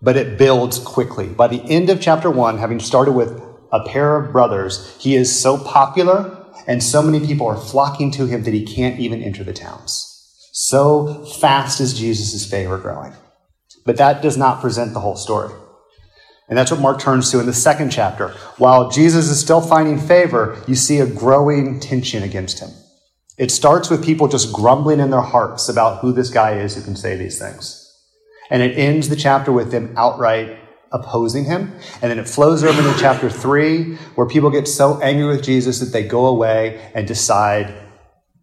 but 0.00 0.16
it 0.16 0.38
builds 0.38 0.78
quickly. 0.78 1.28
By 1.28 1.48
the 1.48 1.62
end 1.62 1.90
of 1.90 2.00
chapter 2.00 2.30
one, 2.30 2.58
having 2.58 2.80
started 2.80 3.12
with 3.12 3.51
a 3.72 3.82
pair 3.82 4.16
of 4.16 4.32
brothers. 4.32 4.96
He 5.00 5.16
is 5.16 5.40
so 5.40 5.58
popular, 5.58 6.46
and 6.66 6.82
so 6.82 7.02
many 7.02 7.26
people 7.26 7.46
are 7.46 7.56
flocking 7.56 8.10
to 8.12 8.26
him 8.26 8.44
that 8.44 8.54
he 8.54 8.64
can't 8.64 9.00
even 9.00 9.22
enter 9.22 9.42
the 9.42 9.52
towns. 9.52 10.08
So 10.52 11.24
fast 11.40 11.80
is 11.80 11.98
Jesus' 11.98 12.48
favor 12.48 12.78
growing. 12.78 13.14
But 13.84 13.96
that 13.96 14.22
does 14.22 14.36
not 14.36 14.60
present 14.60 14.92
the 14.92 15.00
whole 15.00 15.16
story. 15.16 15.52
And 16.48 16.58
that's 16.58 16.70
what 16.70 16.80
Mark 16.80 17.00
turns 17.00 17.30
to 17.30 17.40
in 17.40 17.46
the 17.46 17.54
second 17.54 17.90
chapter. 17.90 18.28
While 18.58 18.90
Jesus 18.90 19.30
is 19.30 19.40
still 19.40 19.62
finding 19.62 19.98
favor, 19.98 20.62
you 20.68 20.74
see 20.74 21.00
a 21.00 21.06
growing 21.06 21.80
tension 21.80 22.22
against 22.22 22.58
him. 22.58 22.70
It 23.38 23.50
starts 23.50 23.88
with 23.88 24.04
people 24.04 24.28
just 24.28 24.52
grumbling 24.52 25.00
in 25.00 25.10
their 25.10 25.22
hearts 25.22 25.70
about 25.70 26.00
who 26.00 26.12
this 26.12 26.28
guy 26.28 26.58
is 26.58 26.74
who 26.74 26.82
can 26.82 26.94
say 26.94 27.16
these 27.16 27.38
things. 27.38 27.78
And 28.50 28.62
it 28.62 28.76
ends 28.76 29.08
the 29.08 29.16
chapter 29.16 29.50
with 29.50 29.70
them 29.70 29.94
outright 29.96 30.58
opposing 30.92 31.44
him. 31.44 31.72
And 32.00 32.10
then 32.10 32.18
it 32.18 32.28
flows 32.28 32.62
over 32.62 32.80
into 32.80 32.98
chapter 32.98 33.30
three, 33.30 33.96
where 34.14 34.26
people 34.26 34.50
get 34.50 34.68
so 34.68 35.00
angry 35.00 35.26
with 35.26 35.42
Jesus 35.42 35.80
that 35.80 35.86
they 35.86 36.02
go 36.02 36.26
away 36.26 36.90
and 36.94 37.06
decide 37.06 37.74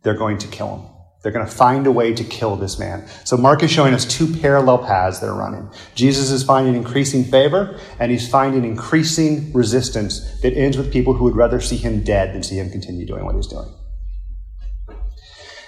they're 0.03 0.13
going 0.18 0.38
to 0.39 0.48
kill 0.48 0.77
him. 0.77 0.86
They're 1.22 1.34
going 1.34 1.46
to 1.46 1.51
find 1.51 1.86
a 1.86 1.91
way 1.91 2.13
to 2.13 2.24
kill 2.24 2.56
this 2.56 2.79
man. 2.79 3.06
So 3.25 3.36
Mark 3.36 3.62
is 3.62 3.70
showing 3.70 3.94
us 3.94 4.06
two 4.06 4.34
parallel 4.38 4.77
paths 4.77 5.20
that 5.20 5.27
are 5.27 5.36
running. 5.36 5.70
Jesus 5.94 6.32
is 6.32 6.44
finding 6.44 6.75
increasing 6.75 7.25
favor, 7.25 7.77
and 8.00 8.10
he's 8.10 8.29
finding 8.29 8.63
increasing 8.63 9.51
resistance 9.51 10.39
that 10.41 10.53
ends 10.53 10.77
with 10.77 10.94
people 10.94 11.13
who 11.13 11.25
would 11.25 11.36
rather 11.36 11.60
see 11.60 11.75
him 11.75 12.03
dead 12.06 12.34
than 12.34 12.41
see 12.41 12.56
him 12.58 12.70
continue 12.70 13.06
doing 13.06 13.25
what 13.25 13.36
he's 13.36 13.48
doing. 13.48 13.68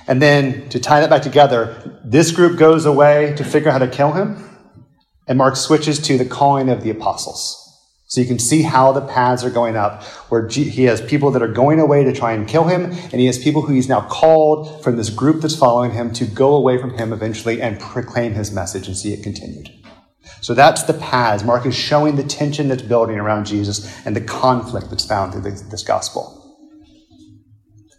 And 0.08 0.22
then 0.22 0.70
to 0.70 0.80
tie 0.80 1.02
that 1.02 1.10
back 1.10 1.22
together, 1.22 2.00
this 2.04 2.32
group 2.32 2.58
goes 2.58 2.86
away 2.86 3.36
to 3.36 3.44
figure 3.44 3.70
out 3.70 3.82
how 3.82 3.86
to 3.86 3.92
kill 3.92 4.14
him. 4.14 4.51
And 5.32 5.38
Mark 5.38 5.56
switches 5.56 5.98
to 6.00 6.18
the 6.18 6.26
calling 6.26 6.68
of 6.68 6.84
the 6.84 6.90
apostles. 6.90 7.58
So 8.08 8.20
you 8.20 8.28
can 8.28 8.38
see 8.38 8.64
how 8.64 8.92
the 8.92 9.00
paths 9.00 9.46
are 9.46 9.50
going 9.50 9.78
up, 9.78 10.04
where 10.28 10.46
he 10.50 10.84
has 10.84 11.00
people 11.00 11.32
that 11.32 11.42
are 11.42 11.48
going 11.48 11.80
away 11.80 12.04
to 12.04 12.12
try 12.12 12.34
and 12.34 12.46
kill 12.46 12.66
him, 12.66 12.88
and 12.92 13.14
he 13.14 13.28
has 13.28 13.40
people 13.40 13.62
who 13.62 13.72
he's 13.72 13.88
now 13.88 14.02
called 14.10 14.84
from 14.84 14.98
this 14.98 15.10
group 15.10 15.42
that's 15.42 15.56
following 15.56 15.92
him 15.92 16.12
to 16.16 16.26
go 16.26 16.54
away 16.54 16.78
from 16.78 16.98
him 16.98 17.14
eventually 17.14 17.62
and 17.62 17.80
proclaim 17.80 18.34
his 18.34 18.52
message 18.52 18.88
and 18.88 18.98
see 18.98 19.14
it 19.14 19.24
continued. 19.24 19.70
So 20.42 20.54
that's 20.54 20.84
the 20.84 20.96
paths. 20.96 21.46
Mark 21.46 21.66
is 21.66 21.76
showing 21.76 22.18
the 22.18 22.24
tension 22.24 22.68
that's 22.68 22.82
building 22.82 23.18
around 23.18 23.46
Jesus 23.46 24.06
and 24.06 24.14
the 24.14 24.20
conflict 24.20 24.90
that's 24.90 25.06
found 25.06 25.32
through 25.32 25.44
this, 25.44 25.84
gospel. 25.84 26.41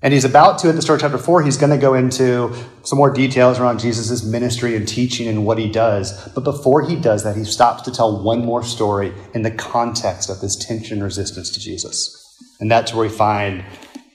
And 0.02 0.12
he's 0.12 0.24
about 0.24 0.58
to, 0.58 0.68
at 0.68 0.74
the 0.74 0.82
start 0.82 1.00
of 1.00 1.10
chapter 1.10 1.24
4, 1.24 1.42
he's 1.42 1.56
going 1.56 1.70
to 1.70 1.78
go 1.78 1.94
into 1.94 2.52
some 2.82 2.98
more 2.98 3.12
details 3.12 3.60
around 3.60 3.78
Jesus' 3.78 4.24
ministry 4.24 4.74
and 4.74 4.86
teaching 4.86 5.28
and 5.28 5.46
what 5.46 5.58
he 5.58 5.70
does. 5.70 6.28
But 6.30 6.42
before 6.42 6.82
he 6.82 6.96
does 6.96 7.22
that, 7.22 7.36
he 7.36 7.44
stops 7.44 7.82
to 7.82 7.92
tell 7.92 8.24
one 8.24 8.44
more 8.44 8.64
story 8.64 9.14
in 9.32 9.42
the 9.42 9.50
context 9.52 10.28
of 10.28 10.40
this 10.40 10.56
tension 10.56 10.94
and 10.94 11.04
resistance 11.04 11.50
to 11.50 11.60
Jesus. 11.60 12.18
And 12.58 12.68
that's 12.68 12.92
where 12.92 13.06
we 13.06 13.14
find, 13.14 13.64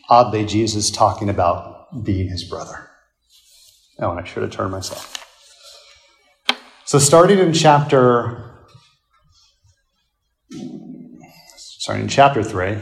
oddly, 0.09 0.45
Jesus 0.45 0.91
talking 0.91 1.29
about 1.29 2.03
being 2.03 2.27
his 2.27 2.43
brother. 2.43 2.89
Oh, 3.99 4.11
and 4.11 4.19
I 4.19 4.25
should 4.25 4.43
have 4.43 4.51
turned 4.51 4.71
myself. 4.71 5.13
So, 6.83 6.99
starting 6.99 7.39
in 7.39 7.53
chapter, 7.53 8.59
sorry, 11.79 12.01
in 12.01 12.09
chapter 12.09 12.43
3, 12.43 12.77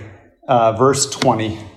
uh, 0.47 0.71
verse 0.73 1.07
20. 1.09 1.74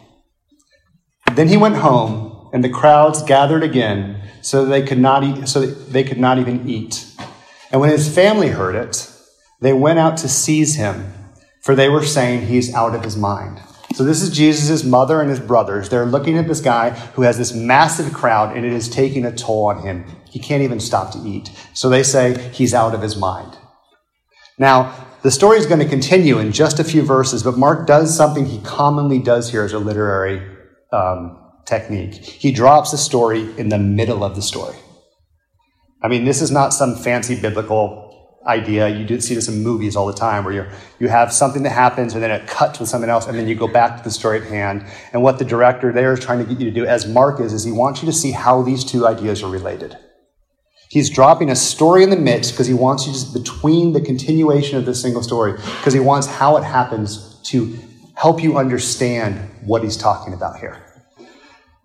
Then 1.38 1.46
he 1.46 1.56
went 1.56 1.76
home, 1.76 2.48
and 2.52 2.64
the 2.64 2.68
crowds 2.68 3.22
gathered 3.22 3.62
again, 3.62 4.20
so 4.42 4.64
they 4.64 4.82
could 4.82 4.98
not 4.98 5.22
eat, 5.22 5.46
so 5.46 5.64
they 5.66 6.02
could 6.02 6.18
not 6.18 6.38
even 6.38 6.68
eat. 6.68 7.06
And 7.70 7.80
when 7.80 7.90
his 7.90 8.12
family 8.12 8.48
heard 8.48 8.74
it, 8.74 9.08
they 9.60 9.72
went 9.72 10.00
out 10.00 10.16
to 10.16 10.28
seize 10.28 10.74
him, 10.74 11.14
for 11.62 11.76
they 11.76 11.88
were 11.88 12.04
saying 12.04 12.46
he's 12.46 12.74
out 12.74 12.92
of 12.92 13.04
his 13.04 13.16
mind. 13.16 13.60
So 13.94 14.02
this 14.02 14.20
is 14.20 14.36
Jesus' 14.36 14.82
mother 14.82 15.20
and 15.20 15.30
his 15.30 15.38
brothers. 15.38 15.88
They're 15.88 16.04
looking 16.04 16.36
at 16.36 16.48
this 16.48 16.60
guy 16.60 16.90
who 16.90 17.22
has 17.22 17.38
this 17.38 17.54
massive 17.54 18.12
crowd, 18.12 18.56
and 18.56 18.66
it 18.66 18.72
is 18.72 18.88
taking 18.88 19.24
a 19.24 19.30
toll 19.30 19.66
on 19.66 19.82
him. 19.82 20.06
He 20.28 20.40
can't 20.40 20.64
even 20.64 20.80
stop 20.80 21.12
to 21.12 21.20
eat. 21.24 21.52
So 21.72 21.88
they 21.88 22.02
say 22.02 22.50
he's 22.52 22.74
out 22.74 22.96
of 22.96 23.02
his 23.02 23.16
mind. 23.16 23.56
Now, 24.58 24.92
the 25.22 25.30
story 25.30 25.58
is 25.58 25.66
going 25.66 25.78
to 25.78 25.88
continue 25.88 26.40
in 26.40 26.50
just 26.50 26.80
a 26.80 26.84
few 26.84 27.02
verses, 27.02 27.44
but 27.44 27.56
Mark 27.56 27.86
does 27.86 28.16
something 28.16 28.46
he 28.46 28.58
commonly 28.62 29.20
does 29.20 29.52
here 29.52 29.62
as 29.62 29.72
a 29.72 29.78
literary 29.78 30.57
um, 30.92 31.38
technique. 31.64 32.14
He 32.14 32.52
drops 32.52 32.92
a 32.92 32.98
story 32.98 33.48
in 33.58 33.68
the 33.68 33.78
middle 33.78 34.24
of 34.24 34.34
the 34.34 34.42
story. 34.42 34.76
I 36.02 36.08
mean, 36.08 36.24
this 36.24 36.40
is 36.40 36.50
not 36.50 36.72
some 36.72 36.94
fancy 36.96 37.38
biblical 37.40 38.08
idea. 38.46 38.88
You 38.88 39.04
do 39.04 39.20
see 39.20 39.34
this 39.34 39.48
in 39.48 39.62
movies 39.62 39.94
all 39.96 40.06
the 40.06 40.14
time 40.14 40.44
where 40.44 40.54
you 40.54 40.66
you 40.98 41.08
have 41.08 41.32
something 41.32 41.62
that 41.64 41.70
happens 41.70 42.14
and 42.14 42.22
then 42.22 42.30
it 42.30 42.46
cuts 42.46 42.80
with 42.80 42.88
something 42.88 43.10
else 43.10 43.26
and 43.26 43.38
then 43.38 43.46
you 43.46 43.54
go 43.54 43.68
back 43.68 43.98
to 43.98 44.04
the 44.04 44.10
story 44.10 44.40
at 44.40 44.46
hand. 44.46 44.86
And 45.12 45.22
what 45.22 45.38
the 45.38 45.44
director 45.44 45.92
there 45.92 46.12
is 46.12 46.20
trying 46.20 46.38
to 46.38 46.44
get 46.44 46.58
you 46.58 46.64
to 46.66 46.74
do, 46.74 46.86
as 46.86 47.06
Mark 47.06 47.40
is, 47.40 47.52
is 47.52 47.64
he 47.64 47.72
wants 47.72 48.00
you 48.02 48.06
to 48.06 48.12
see 48.12 48.30
how 48.30 48.62
these 48.62 48.84
two 48.84 49.06
ideas 49.06 49.42
are 49.42 49.50
related. 49.50 49.96
He's 50.88 51.10
dropping 51.10 51.50
a 51.50 51.56
story 51.56 52.02
in 52.02 52.08
the 52.08 52.16
midst 52.16 52.52
because 52.52 52.66
he 52.66 52.72
wants 52.72 53.06
you 53.06 53.12
just 53.12 53.34
between 53.34 53.92
the 53.92 54.00
continuation 54.00 54.78
of 54.78 54.86
this 54.86 55.02
single 55.02 55.22
story 55.22 55.52
because 55.52 55.92
he 55.92 56.00
wants 56.00 56.26
how 56.26 56.56
it 56.56 56.64
happens 56.64 57.38
to 57.50 57.78
help 58.18 58.42
you 58.42 58.58
understand 58.58 59.38
what 59.64 59.84
he's 59.84 59.96
talking 59.96 60.34
about 60.34 60.58
here. 60.58 60.76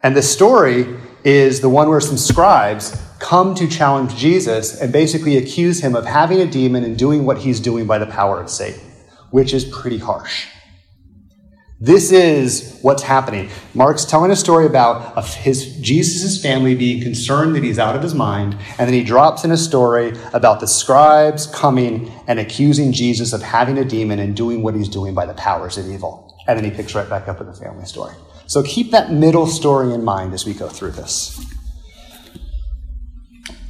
And 0.02 0.16
the 0.18 0.24
story 0.24 0.88
is 1.24 1.62
the 1.62 1.70
one 1.70 1.88
where 1.90 2.02
some 2.02 2.18
scribes 2.18 3.00
come 3.20 3.54
to 3.54 3.68
challenge 3.68 4.16
Jesus 4.16 4.82
and 4.82 4.92
basically 4.92 5.38
accuse 5.38 5.80
him 5.80 5.96
of 5.96 6.06
having 6.06 6.40
a 6.40 6.48
demon 6.48 6.84
and 6.84 6.98
doing 6.98 7.24
what 7.24 7.38
he's 7.38 7.60
doing 7.60 7.86
by 7.86 8.00
the 8.00 8.08
power 8.08 8.42
of 8.42 8.50
Satan, 8.50 8.82
which 9.30 9.54
is 9.54 9.64
pretty 9.64 10.00
harsh. 10.00 10.48
This 11.80 12.12
is 12.12 12.80
what's 12.82 13.04
happening. 13.04 13.50
Mark's 13.76 14.06
telling 14.06 14.32
a 14.32 14.36
story 14.36 14.66
about 14.66 15.24
his 15.36 15.76
Jesus' 15.82 16.42
family 16.42 16.74
being 16.76 17.04
concerned 17.04 17.56
that 17.56 17.64
he's 17.64 17.78
out 17.78 17.96
of 17.96 18.02
his 18.02 18.16
mind, 18.16 18.58
and 18.80 18.88
then 18.88 18.94
he 18.94 19.04
drops 19.04 19.44
in 19.44 19.52
a 19.52 19.58
story 19.58 20.18
about 20.34 20.62
the 20.62 20.68
scribes 20.68 21.46
coming 21.46 22.10
and 22.26 22.40
accusing 22.40 22.92
Jesus 22.92 23.34
of 23.34 23.42
having 23.44 23.78
a 23.78 23.86
demon 23.86 24.20
and 24.20 24.36
doing 24.36 24.64
what 24.64 24.76
he's 24.76 24.90
doing 24.90 25.14
by 25.14 25.26
the 25.26 25.34
powers 25.34 25.78
of 25.78 25.88
evil. 25.90 26.23
And 26.48 26.58
then 26.58 26.66
he 26.66 26.72
picks 26.72 26.94
right 26.96 27.10
back 27.10 27.28
up 27.28 27.40
with 27.40 27.48
the 27.48 27.54
family 27.54 27.86
story. 27.86 28.14
So 28.48 28.64
keep 28.64 28.92
that 28.92 29.12
middle 29.12 29.48
story 29.48 29.94
in 29.94 30.04
mind 30.04 30.34
as 30.34 30.46
we 30.46 30.54
go 30.54 30.68
through 30.68 30.92
this. 30.92 31.44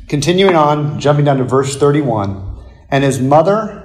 Continuing 0.08 0.56
on, 0.56 1.00
jumping 1.00 1.26
down 1.26 1.38
to 1.38 1.44
verse 1.44 1.76
31, 1.76 2.64
and 2.90 3.04
his 3.04 3.20
mother 3.20 3.80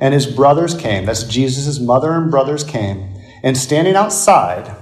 and 0.00 0.14
his 0.14 0.26
brothers 0.26 0.74
came. 0.74 1.06
That's 1.06 1.24
Jesus' 1.24 1.80
mother 1.80 2.12
and 2.12 2.30
brothers 2.30 2.62
came 2.62 3.18
and 3.42 3.56
standing 3.56 3.94
outside, 3.94 4.74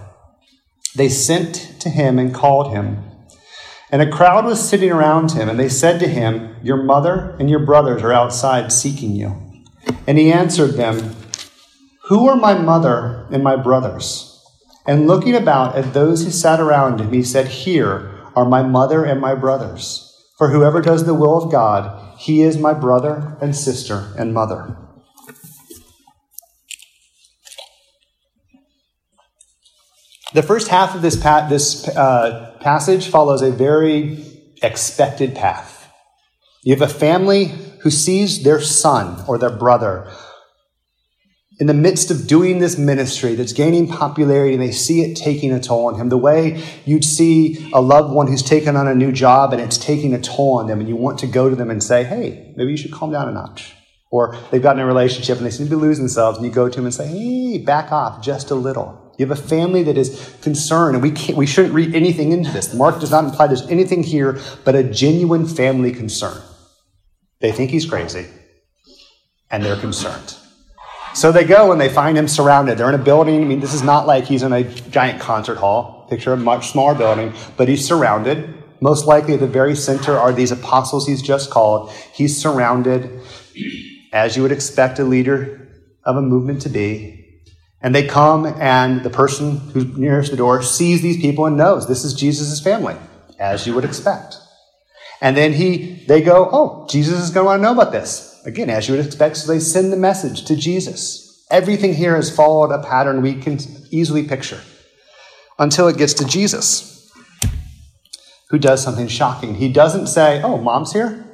they 0.95 1.09
sent 1.09 1.81
to 1.81 1.91
him 1.91 2.19
and 2.19 2.35
called 2.35 2.73
him. 2.73 3.03
And 3.91 4.03
a 4.03 4.11
crowd 4.11 4.45
was 4.45 4.67
sitting 4.67 4.91
around 4.91 5.33
him, 5.33 5.49
and 5.49 5.59
they 5.59 5.69
said 5.69 6.01
to 6.01 6.09
him, 6.09 6.57
Your 6.63 6.83
mother 6.83 7.37
and 7.39 7.49
your 7.49 7.61
brothers 7.61 8.03
are 8.03 8.13
outside 8.13 8.73
seeking 8.73 9.13
you. 9.13 9.65
And 10.07 10.19
he 10.19 10.33
answered 10.33 10.73
them, 10.73 11.15
Who 12.09 12.29
are 12.29 12.37
my 12.37 12.55
mother 12.57 13.27
and 13.33 13.43
my 13.43 13.57
brothers? 13.57 14.33
And 14.87 15.09
looking 15.09 15.35
about 15.35 15.75
at 15.75 15.93
those 15.93 16.25
who 16.25 16.31
sat 16.31 16.61
around 16.61 17.01
him, 17.01 17.13
he 17.13 17.25
said, 17.25 17.49
Here 17.49 18.23
are 18.37 18.45
my 18.45 18.63
mother 18.63 19.05
and 19.05 19.21
my 19.21 19.35
brothers. 19.35 20.03
For 20.39 20.51
whoever 20.51 20.81
does 20.81 21.05
the 21.05 21.15
will 21.15 21.43
of 21.43 21.51
God, 21.51 22.17
he 22.17 22.43
is 22.43 22.59
my 22.59 22.75
brother 22.75 23.37
and 23.41 23.57
sister 23.57 24.13
and 24.17 24.33
mother. 24.33 24.77
The 30.33 30.45
first 30.45 30.69
half 30.69 30.95
of 30.95 31.03
this, 31.03 31.17
pa- 31.17 31.49
this 31.49 31.89
uh, 31.89 32.57
passage 32.61 33.09
follows 33.09 33.43
a 33.43 33.51
very 33.51 34.25
expected 34.63 35.35
path. 35.35 35.91
You 36.63 36.77
have 36.77 36.89
a 36.89 36.93
family 36.93 37.47
who 37.81 37.91
sees 37.91 38.45
their 38.45 38.61
son 38.61 39.25
or 39.27 39.39
their 39.39 39.51
brother 39.51 40.09
in 41.59 41.67
the 41.67 41.75
midst 41.75 42.11
of 42.11 42.27
doing 42.27 42.59
this 42.59 42.77
ministry 42.77 43.35
that's 43.35 43.55
gaining 43.55 43.89
popularity 43.89 44.53
and 44.53 44.63
they 44.63 44.73
see 44.73 45.01
it 45.01 45.17
taking 45.17 45.53
a 45.53 45.61
toll 45.61 45.87
on 45.87 45.99
him, 45.99 46.11
the 46.11 46.19
way 46.19 46.63
you'd 46.85 47.05
see 47.05 47.71
a 47.73 47.81
loved 47.81 48.13
one 48.13 48.27
who's 48.27 48.43
taken 48.43 48.77
on 48.77 48.87
a 48.87 48.95
new 48.95 49.11
job 49.11 49.55
and 49.55 49.63
it's 49.63 49.79
taking 49.79 50.13
a 50.13 50.21
toll 50.21 50.59
on 50.59 50.67
them, 50.67 50.81
and 50.81 50.89
you 50.89 50.97
want 50.97 51.19
to 51.21 51.27
go 51.27 51.49
to 51.49 51.57
them 51.57 51.71
and 51.71 51.83
say, 51.83 52.05
hey, 52.05 52.53
maybe 52.57 52.71
you 52.71 52.77
should 52.77 52.93
calm 52.93 53.11
down 53.11 53.29
a 53.29 53.33
notch. 53.33 53.73
Or 54.11 54.37
they've 54.51 54.63
gotten 54.63 54.83
a 54.83 54.87
relationship 54.87 55.39
and 55.39 55.47
they 55.47 55.51
seem 55.51 55.67
to 55.67 55.71
be 55.71 55.81
losing 55.81 56.05
themselves, 56.05 56.37
and 56.37 56.47
you 56.47 56.53
go 56.53 56.69
to 56.69 56.77
them 56.77 56.85
and 56.85 56.95
say, 56.95 57.07
hey, 57.07 57.59
back 57.59 57.91
off 57.91 58.23
just 58.23 58.51
a 58.51 58.55
little. 58.55 59.15
You 59.19 59.27
have 59.27 59.37
a 59.37 59.43
family 59.43 59.83
that 59.85 59.97
is 59.97 60.37
concerned, 60.43 60.95
and 60.95 61.03
we, 61.03 61.11
can't, 61.11 61.39
we 61.39 61.47
shouldn't 61.47 61.73
read 61.73 61.95
anything 61.95 62.33
into 62.33 62.51
this. 62.51 62.75
Mark 62.75 63.01
does 63.01 63.11
not 63.11 63.25
imply 63.25 63.47
there's 63.47 63.67
anything 63.69 64.03
here 64.03 64.39
but 64.67 64.75
a 64.75 64.83
genuine 64.83 65.47
family 65.47 65.91
concern. 65.91 66.41
They 67.41 67.51
think 67.51 67.71
he's 67.71 67.87
crazy, 67.87 68.27
and 69.51 69.65
they're 69.65 69.81
concerned. 69.81 70.37
So 71.17 71.33
they 71.33 71.45
go 71.45 71.73
and 71.73 71.81
they 71.81 71.89
find 71.89 72.19
him 72.19 72.29
surrounded. 72.29 72.77
They're 72.77 72.91
in 72.91 72.95
a 72.95 73.03
building. 73.03 73.41
I 73.41 73.47
mean, 73.47 73.61
this 73.61 73.73
is 73.73 73.83
not 73.83 74.07
like 74.07 74.25
he's 74.25 74.43
in 74.43 74.53
a 74.53 74.65
giant 74.65 75.19
concert 75.19 75.57
hall. 75.57 76.07
Picture 76.11 76.35
a 76.35 76.37
much 76.37 76.69
smaller 76.69 76.95
building, 76.95 77.33
but 77.57 77.69
he's 77.69 77.87
surrounded. 77.87 78.53
Most 78.83 79.07
likely 79.07 79.33
at 79.33 79.41
the 79.41 79.47
very 79.47 79.75
center 79.75 80.19
are 80.19 80.31
these 80.31 80.53
apostles 80.53 81.07
he's 81.07 81.23
just 81.23 81.49
called. 81.49 81.91
He's 82.13 82.39
surrounded, 82.39 83.23
as 84.13 84.37
you 84.37 84.43
would 84.43 84.53
expect 84.53 84.99
a 84.99 85.05
leader 85.05 85.67
of 86.05 86.17
a 86.17 86.23
movement 86.23 86.61
to 86.63 86.69
be. 86.69 87.41
And 87.81 87.95
they 87.95 88.07
come, 88.07 88.45
and 88.45 89.03
the 89.03 89.09
person 89.09 89.57
who's 89.57 89.97
nearest 89.97 90.33
the 90.33 90.37
door 90.37 90.63
sees 90.63 91.01
these 91.01 91.17
people 91.17 91.47
and 91.47 91.57
knows 91.57 91.89
this 91.89 92.05
is 92.05 92.13
Jesus' 92.13 92.61
family, 92.61 92.97
as 93.39 93.67
you 93.67 93.75
would 93.75 93.87
expect. 93.87 94.37
And 95.23 95.35
then 95.35 95.55
he, 95.55 96.05
they 96.09 96.21
go, 96.21 96.47
oh, 96.53 96.87
Jesus 96.91 97.21
is 97.21 97.31
going 97.31 97.45
to 97.45 97.47
want 97.47 97.61
to 97.61 97.63
know 97.63 97.73
about 97.73 97.91
this. 97.91 98.36
Again, 98.47 98.71
as 98.71 98.89
you 98.89 98.95
would 98.95 99.05
expect, 99.05 99.37
so 99.37 99.53
they 99.53 99.59
send 99.59 99.93
the 99.93 99.97
message 99.97 100.45
to 100.45 100.55
Jesus. 100.57 101.45
Everything 101.51 101.95
here 101.95 102.15
has 102.15 102.35
followed 102.35 102.71
a 102.73 102.83
pattern 102.83 103.21
we 103.21 103.35
can 103.35 103.59
easily 103.91 104.23
picture 104.23 104.61
until 105.59 105.89
it 105.89 105.99
gets 105.99 106.15
to 106.15 106.25
Jesus, 106.25 107.13
who 108.51 108.59
does 108.59 108.83
something 108.83 109.09
shocking. 109.09 109.57
He 109.57 109.69
doesn't 109.69 110.07
say, 110.07 110.41
oh, 110.43 110.59
mom's 110.59 110.93
here. 110.93 111.25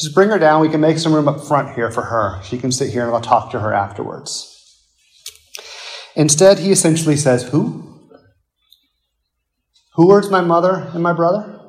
Just 0.00 0.14
bring 0.14 0.30
her 0.30 0.38
down. 0.38 0.62
We 0.62 0.70
can 0.70 0.80
make 0.80 0.98
some 0.98 1.14
room 1.14 1.28
up 1.28 1.44
front 1.44 1.74
here 1.74 1.90
for 1.90 2.02
her. 2.02 2.42
She 2.42 2.56
can 2.56 2.72
sit 2.72 2.90
here 2.90 3.04
and 3.04 3.14
I'll 3.14 3.20
talk 3.20 3.50
to 3.50 3.60
her 3.60 3.74
afterwards. 3.74 4.56
Instead, 6.16 6.58
he 6.58 6.72
essentially 6.72 7.16
says, 7.16 7.50
Who? 7.50 8.08
Who 9.96 10.16
is 10.16 10.30
my 10.30 10.40
mother 10.40 10.90
and 10.94 11.02
my 11.02 11.12
brother? 11.12 11.59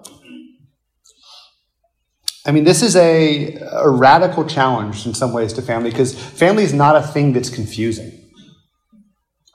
I 2.46 2.52
mean, 2.52 2.64
this 2.64 2.82
is 2.82 2.96
a, 2.96 3.56
a 3.56 3.90
radical 3.90 4.46
challenge 4.46 5.06
in 5.06 5.14
some 5.14 5.32
ways 5.32 5.54
to 5.54 5.62
family 5.62 5.92
because 5.92 6.18
family 6.18 6.64
is 6.64 6.74
not 6.74 6.96
a 6.96 7.02
thing 7.02 7.34
that's 7.34 7.50
confusing. 7.50 8.12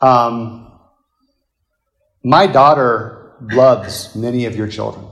Um, 0.00 0.70
my 2.22 2.46
daughter 2.46 3.34
loves 3.40 4.14
many 4.14 4.44
of 4.44 4.54
your 4.54 4.68
children, 4.68 5.04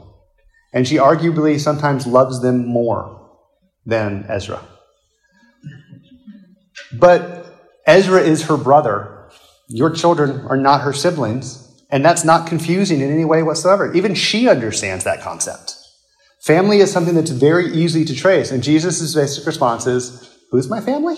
and 0.73 0.87
she 0.87 0.97
arguably 0.97 1.59
sometimes 1.59 2.07
loves 2.07 2.43
them 2.43 2.67
more 2.67 3.31
than 3.85 4.25
Ezra. 4.29 4.61
But 6.93 7.47
Ezra 7.87 8.21
is 8.21 8.45
her 8.45 8.57
brother, 8.57 9.29
your 9.69 9.91
children 9.91 10.47
are 10.47 10.57
not 10.57 10.83
her 10.83 10.93
siblings, 10.93 11.85
and 11.91 12.05
that's 12.05 12.25
not 12.25 12.47
confusing 12.47 13.01
in 13.01 13.11
any 13.11 13.25
way 13.25 13.43
whatsoever. 13.43 13.93
Even 13.95 14.15
she 14.15 14.49
understands 14.49 15.05
that 15.05 15.23
concept. 15.23 15.74
Family 16.45 16.81
is 16.81 16.93
something 16.93 17.15
that's 17.15 17.31
very 17.31 17.73
easy 17.73 18.05
to 18.05 18.15
trace, 18.15 18.51
and 18.51 18.63
Jesus' 18.63 19.15
basic 19.15 19.47
response 19.47 19.87
is 19.87 20.31
Who's 20.51 20.69
my 20.69 20.79
family? 20.79 21.17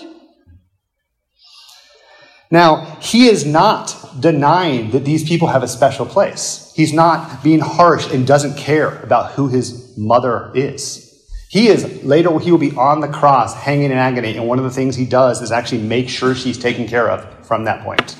Now, 2.49 2.97
he 3.01 3.27
is 3.27 3.45
not 3.45 3.93
denying 4.21 4.91
that 4.91 5.03
these 5.03 5.27
people 5.27 5.49
have 5.49 5.63
a 5.63 5.67
special 5.67 6.05
place. 6.05 6.71
He's 6.77 6.93
not 6.93 7.43
being 7.43 7.59
harsh 7.59 8.09
and 8.09 8.25
doesn't 8.25 8.55
care 8.55 8.99
about 8.99 9.31
who 9.31 9.49
his 9.49 9.97
mother 9.97 10.49
is. 10.55 11.03
He 11.49 11.67
is, 11.67 12.05
later, 12.05 12.39
he 12.39 12.49
will 12.49 12.57
be 12.57 12.75
on 12.77 13.01
the 13.01 13.09
cross 13.09 13.53
hanging 13.53 13.91
in 13.91 13.97
agony, 13.97 14.37
and 14.37 14.47
one 14.47 14.59
of 14.59 14.63
the 14.63 14.71
things 14.71 14.95
he 14.95 15.05
does 15.05 15.41
is 15.41 15.51
actually 15.51 15.81
make 15.81 16.07
sure 16.07 16.35
she's 16.35 16.57
taken 16.57 16.87
care 16.87 17.09
of 17.11 17.45
from 17.45 17.65
that 17.65 17.83
point. 17.83 18.15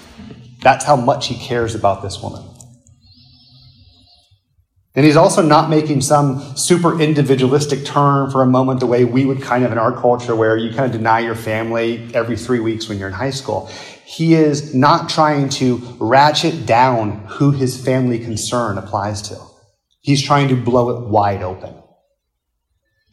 That's 0.62 0.84
how 0.84 0.98
much 0.98 1.28
he 1.28 1.36
cares 1.36 1.74
about 1.74 2.02
this 2.02 2.22
woman. 2.22 2.57
And 4.98 5.06
he's 5.06 5.16
also 5.16 5.44
not 5.44 5.70
making 5.70 6.02
some 6.02 6.58
super 6.58 7.00
individualistic 7.00 7.86
turn 7.86 8.32
for 8.32 8.42
a 8.42 8.48
moment, 8.48 8.80
the 8.80 8.88
way 8.88 9.06
we 9.06 9.26
would 9.26 9.44
kind 9.44 9.64
of 9.64 9.72
in 9.72 9.78
our 9.78 9.96
culture, 9.96 10.36
where 10.36 10.58
you 10.58 10.72
kind 10.72 10.86
of 10.86 10.92
deny 10.92 11.20
your 11.20 11.36
family 11.36 12.10
every 12.16 12.36
three 12.36 12.60
weeks 12.60 12.90
when 12.90 12.98
you're 12.98 13.08
in 13.08 13.14
high 13.14 13.30
school. 13.30 13.68
He 14.06 14.34
is 14.34 14.74
not 14.74 15.08
trying 15.08 15.50
to 15.50 15.78
ratchet 16.00 16.66
down 16.66 17.24
who 17.28 17.52
his 17.52 17.80
family 17.80 18.18
concern 18.18 18.80
applies 18.80 19.22
to. 19.30 19.38
He's 20.02 20.24
trying 20.24 20.48
to 20.48 20.56
blow 20.56 20.90
it 20.90 21.08
wide 21.08 21.44
open. 21.44 21.76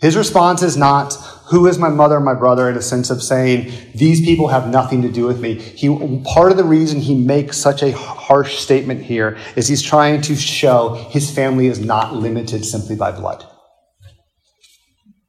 His 0.00 0.16
response 0.16 0.62
is 0.62 0.78
not, 0.78 1.14
who 1.46 1.66
is 1.66 1.78
my 1.78 1.88
mother 1.88 2.16
and 2.16 2.24
my 2.24 2.34
brother, 2.34 2.68
in 2.70 2.76
a 2.76 2.82
sense 2.82 3.10
of 3.10 3.22
saying, 3.22 3.70
these 3.94 4.24
people 4.24 4.48
have 4.48 4.68
nothing 4.68 5.02
to 5.02 5.10
do 5.10 5.26
with 5.26 5.40
me. 5.40 5.54
He, 5.54 5.88
part 6.24 6.50
of 6.50 6.56
the 6.56 6.64
reason 6.64 7.00
he 7.00 7.14
makes 7.14 7.56
such 7.56 7.82
a 7.82 7.92
harsh 7.92 8.58
statement 8.58 9.02
here 9.02 9.36
is 9.54 9.68
he's 9.68 9.82
trying 9.82 10.22
to 10.22 10.36
show 10.36 10.94
his 11.10 11.30
family 11.30 11.66
is 11.66 11.80
not 11.80 12.14
limited 12.14 12.64
simply 12.64 12.96
by 12.96 13.12
blood. 13.12 13.46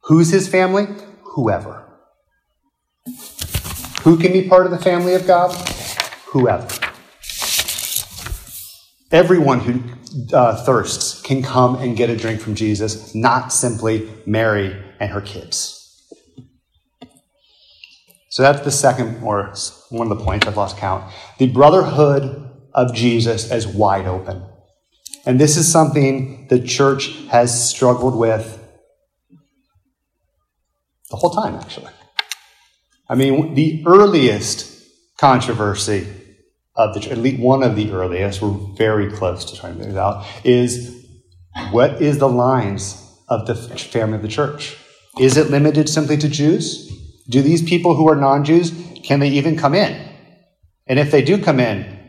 Who's 0.04 0.30
his 0.30 0.48
family? 0.48 0.88
Whoever. 1.36 1.82
Who 4.04 4.18
can 4.18 4.32
be 4.32 4.48
part 4.48 4.66
of 4.66 4.72
the 4.72 4.78
family 4.78 5.16
of 5.16 5.28
God? 5.28 5.52
Whoever. 6.28 6.68
Everyone 9.12 9.60
who 9.60 9.84
uh, 10.36 10.64
thirsts 10.64 11.22
can 11.22 11.44
come 11.44 11.76
and 11.76 11.98
get 11.98 12.10
a 12.10 12.16
drink 12.16 12.40
from 12.40 12.56
Jesus, 12.56 13.14
not 13.14 13.52
simply 13.52 14.10
Mary 14.26 14.82
and 15.00 15.12
her 15.12 15.22
kids. 15.22 15.75
So 18.36 18.44
that's 18.44 18.66
the 18.66 18.72
second, 18.72 19.24
or 19.24 19.54
one 19.92 20.12
of 20.12 20.18
the 20.18 20.22
points, 20.22 20.46
I've 20.46 20.58
lost 20.58 20.76
count. 20.76 21.10
The 21.38 21.48
brotherhood 21.48 22.52
of 22.74 22.94
Jesus 22.94 23.50
as 23.50 23.66
wide 23.66 24.08
open. 24.08 24.44
And 25.26 25.40
this 25.40 25.56
is 25.56 25.72
something 25.72 26.46
the 26.50 26.60
church 26.60 27.16
has 27.30 27.70
struggled 27.70 28.14
with 28.14 28.62
the 31.10 31.16
whole 31.16 31.30
time, 31.30 31.56
actually. 31.56 31.94
I 33.08 33.16
mean, 33.16 33.54
the 33.54 33.82
earliest 33.88 34.86
controversy 35.18 36.06
of 36.76 36.94
the 36.94 37.10
at 37.10 37.20
least 37.20 37.40
one 37.40 37.64
of 37.64 37.78
the 37.78 37.90
earliest, 37.94 38.42
we're 38.42 38.76
very 38.76 39.10
close 39.14 39.46
to 39.46 39.56
trying 39.56 39.78
to 39.78 39.86
figure 39.86 39.98
out, 39.98 40.26
is 40.44 41.08
what 41.72 42.02
is 42.02 42.18
the 42.18 42.28
lines 42.28 43.02
of 43.30 43.48
the 43.48 43.56
family 43.56 44.18
of 44.18 44.22
the 44.22 44.28
church? 44.28 44.76
Is 45.22 45.38
it 45.38 45.50
limited 45.50 45.88
simply 45.88 46.18
to 46.18 46.28
Jews? 46.28 46.92
Do 47.28 47.42
these 47.42 47.62
people 47.62 47.96
who 47.96 48.08
are 48.10 48.16
non-Jews, 48.16 48.72
can 49.04 49.20
they 49.20 49.30
even 49.30 49.58
come 49.58 49.74
in? 49.74 50.10
And 50.88 51.00
if 51.00 51.12
they 51.12 51.24
do 51.24 51.42
come 51.42 51.60
in, 51.60 52.00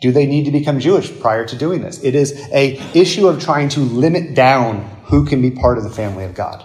do 0.00 0.12
they 0.12 0.26
need 0.26 0.44
to 0.44 0.50
become 0.50 0.80
Jewish 0.80 1.10
prior 1.20 1.46
to 1.46 1.56
doing 1.56 1.82
this? 1.82 2.02
It 2.02 2.14
is 2.14 2.32
a 2.52 2.78
issue 2.94 3.26
of 3.28 3.42
trying 3.42 3.68
to 3.70 3.80
limit 3.80 4.34
down 4.34 4.82
who 5.04 5.26
can 5.26 5.42
be 5.42 5.50
part 5.50 5.78
of 5.78 5.84
the 5.84 5.90
family 5.90 6.24
of 6.24 6.34
God. 6.34 6.64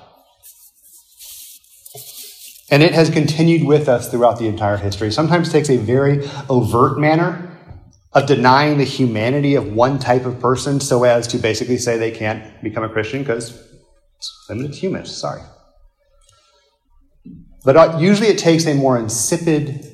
And 2.71 2.81
it 2.81 2.93
has 2.93 3.09
continued 3.09 3.65
with 3.65 3.87
us 3.87 4.09
throughout 4.09 4.39
the 4.39 4.47
entire 4.47 4.77
history. 4.77 5.11
Sometimes 5.11 5.51
takes 5.51 5.69
a 5.69 5.77
very 5.77 6.27
overt 6.49 6.97
manner 6.97 7.57
of 8.13 8.25
denying 8.25 8.77
the 8.77 8.85
humanity 8.85 9.55
of 9.55 9.73
one 9.73 9.99
type 9.99 10.25
of 10.25 10.39
person 10.39 10.79
so 10.79 11.03
as 11.03 11.27
to 11.27 11.37
basically 11.37 11.77
say 11.77 11.97
they 11.97 12.11
can't 12.11 12.63
become 12.63 12.83
a 12.83 12.89
Christian 12.89 13.19
because 13.19 13.61
it's 14.17 14.45
limited 14.49 14.73
to 14.73 14.79
humans. 14.79 15.15
Sorry. 15.15 15.41
But 17.65 17.75
uh, 17.75 17.97
usually 17.99 18.29
it 18.29 18.37
takes 18.37 18.65
a 18.67 18.75
more 18.75 18.97
insipid, 18.97 19.91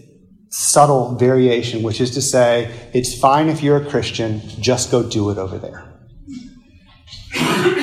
subtle 0.50 1.16
variation, 1.16 1.82
which 1.82 2.02
is 2.02 2.12
to 2.12 2.22
say, 2.22 2.90
it's 2.94 3.18
fine 3.18 3.48
if 3.48 3.64
you're 3.64 3.78
a 3.78 3.90
Christian, 3.90 4.42
just 4.60 4.92
go 4.92 5.10
do 5.10 5.30
it 5.30 5.38
over 5.38 5.58
there. 5.58 5.88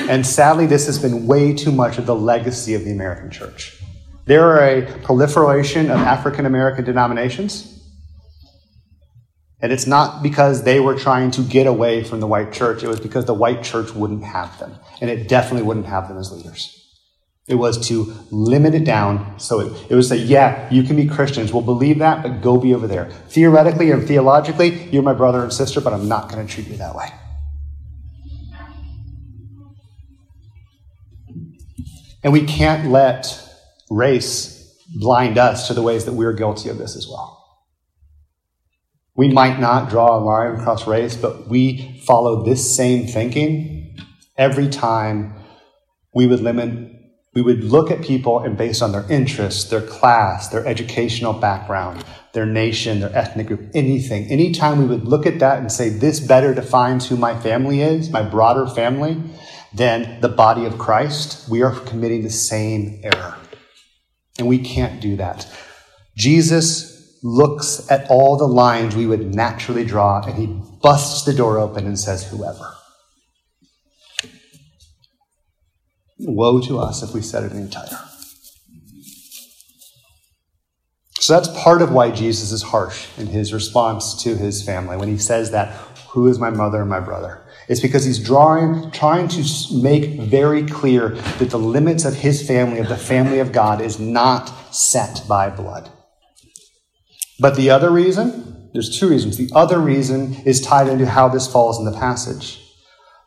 And 0.07 0.25
sadly, 0.25 0.67
this 0.67 0.85
has 0.85 0.99
been 0.99 1.25
way 1.27 1.53
too 1.53 1.71
much 1.71 1.97
of 1.97 2.05
the 2.05 2.15
legacy 2.15 2.75
of 2.75 2.83
the 2.83 2.91
American 2.91 3.31
church. 3.31 3.75
There 4.25 4.47
are 4.47 4.63
a 4.63 4.99
proliferation 5.01 5.89
of 5.89 5.97
African 5.97 6.45
American 6.45 6.85
denominations. 6.85 7.75
And 9.61 9.73
it's 9.73 9.87
not 9.87 10.23
because 10.23 10.63
they 10.63 10.79
were 10.79 10.97
trying 10.97 11.31
to 11.31 11.41
get 11.41 11.67
away 11.67 12.03
from 12.03 12.21
the 12.21 12.27
white 12.27 12.53
church, 12.53 12.83
it 12.83 12.87
was 12.87 12.99
because 12.99 13.25
the 13.25 13.33
white 13.33 13.63
church 13.63 13.93
wouldn't 13.93 14.23
have 14.23 14.57
them. 14.59 14.75
And 15.01 15.09
it 15.09 15.27
definitely 15.27 15.63
wouldn't 15.63 15.87
have 15.87 16.07
them 16.07 16.17
as 16.17 16.31
leaders. 16.31 16.78
It 17.49 17.55
was 17.55 17.87
to 17.87 18.13
limit 18.29 18.75
it 18.75 18.85
down. 18.85 19.39
So 19.39 19.59
it, 19.59 19.91
it 19.91 19.95
was 19.95 20.07
say, 20.07 20.17
yeah, 20.17 20.71
you 20.71 20.83
can 20.83 20.95
be 20.95 21.07
Christians. 21.07 21.51
We'll 21.51 21.63
believe 21.63 21.99
that, 21.99 22.21
but 22.21 22.41
go 22.41 22.57
be 22.57 22.75
over 22.75 22.85
there. 22.85 23.09
Theoretically 23.29 23.89
and 23.89 24.07
theologically, 24.07 24.87
you're 24.91 25.03
my 25.03 25.13
brother 25.13 25.41
and 25.41 25.51
sister, 25.51 25.81
but 25.81 25.91
I'm 25.91 26.07
not 26.07 26.31
going 26.31 26.45
to 26.45 26.53
treat 26.53 26.67
you 26.67 26.77
that 26.77 26.95
way. 26.95 27.07
And 32.23 32.33
we 32.33 32.45
can't 32.45 32.91
let 32.91 33.41
race 33.89 34.77
blind 34.95 35.37
us 35.37 35.67
to 35.67 35.73
the 35.73 35.81
ways 35.81 36.05
that 36.05 36.13
we're 36.13 36.33
guilty 36.33 36.69
of 36.69 36.77
this 36.77 36.95
as 36.95 37.07
well. 37.07 37.37
We 39.15 39.29
might 39.29 39.59
not 39.59 39.89
draw 39.89 40.17
a 40.17 40.19
line 40.19 40.59
across 40.59 40.87
race, 40.87 41.15
but 41.15 41.47
we 41.47 42.01
follow 42.05 42.43
this 42.43 42.75
same 42.75 43.07
thinking 43.07 43.97
every 44.37 44.69
time 44.69 45.33
we 46.13 46.25
would 46.27 46.39
limit, 46.39 46.91
we 47.33 47.41
would 47.41 47.63
look 47.63 47.91
at 47.91 48.01
people 48.01 48.39
and 48.39 48.57
based 48.57 48.81
on 48.81 48.91
their 48.91 49.09
interests, 49.11 49.69
their 49.69 49.81
class, 49.81 50.47
their 50.47 50.65
educational 50.65 51.33
background, 51.33 52.03
their 52.33 52.45
nation, 52.45 52.99
their 52.99 53.15
ethnic 53.15 53.47
group, 53.47 53.69
anything. 53.73 54.25
Anytime 54.25 54.79
we 54.79 54.85
would 54.85 55.05
look 55.05 55.25
at 55.25 55.39
that 55.39 55.59
and 55.59 55.71
say, 55.71 55.89
this 55.89 56.19
better 56.19 56.53
defines 56.53 57.07
who 57.07 57.17
my 57.17 57.39
family 57.39 57.81
is, 57.81 58.09
my 58.09 58.23
broader 58.23 58.65
family, 58.67 59.21
than 59.73 60.19
the 60.21 60.29
body 60.29 60.65
of 60.65 60.79
Christ, 60.79 61.47
we 61.49 61.61
are 61.61 61.71
committing 61.81 62.23
the 62.23 62.29
same 62.31 63.01
error. 63.03 63.37
And 64.39 64.47
we 64.47 64.57
can't 64.57 64.99
do 64.99 65.15
that. 65.17 65.45
Jesus 66.17 67.19
looks 67.21 67.89
at 67.91 68.09
all 68.09 68.37
the 68.37 68.47
lines 68.47 68.95
we 68.95 69.05
would 69.05 69.35
naturally 69.35 69.85
draw 69.85 70.21
and 70.23 70.35
he 70.35 70.47
busts 70.81 71.25
the 71.25 71.33
door 71.33 71.59
open 71.59 71.85
and 71.85 71.99
says, 71.99 72.29
Whoever. 72.29 72.73
Woe 76.19 76.59
to 76.61 76.79
us 76.79 77.01
if 77.01 77.13
we 77.13 77.21
set 77.21 77.43
it 77.43 77.53
entire. 77.53 77.97
So 81.19 81.33
that's 81.33 81.49
part 81.61 81.81
of 81.81 81.91
why 81.91 82.11
Jesus 82.11 82.51
is 82.51 82.63
harsh 82.63 83.07
in 83.17 83.27
his 83.27 83.53
response 83.53 84.23
to 84.23 84.35
his 84.35 84.63
family 84.63 84.97
when 84.97 85.09
he 85.09 85.17
says 85.17 85.51
that, 85.51 85.73
Who 86.09 86.27
is 86.27 86.39
my 86.39 86.49
mother 86.49 86.81
and 86.81 86.89
my 86.89 86.99
brother? 86.99 87.43
It's 87.67 87.81
because 87.81 88.03
he's 88.03 88.17
drawing, 88.17 88.89
trying 88.89 89.27
to 89.27 89.43
make 89.79 90.19
very 90.19 90.63
clear 90.63 91.09
that 91.09 91.51
the 91.51 91.59
limits 91.59 92.03
of 92.03 92.15
his 92.15 92.45
family, 92.45 92.79
of 92.79 92.89
the 92.89 92.97
family 92.97 93.39
of 93.39 93.51
God, 93.51 93.79
is 93.79 93.99
not 93.99 94.73
set 94.73 95.21
by 95.27 95.51
blood. 95.51 95.91
But 97.39 97.55
the 97.55 97.69
other 97.69 97.91
reason, 97.91 98.69
there's 98.73 98.99
two 98.99 99.07
reasons. 99.07 99.37
The 99.37 99.51
other 99.53 99.79
reason 99.79 100.33
is 100.45 100.61
tied 100.61 100.87
into 100.87 101.05
how 101.05 101.27
this 101.27 101.45
falls 101.45 101.77
in 101.77 101.85
the 101.85 101.97
passage. 101.97 102.68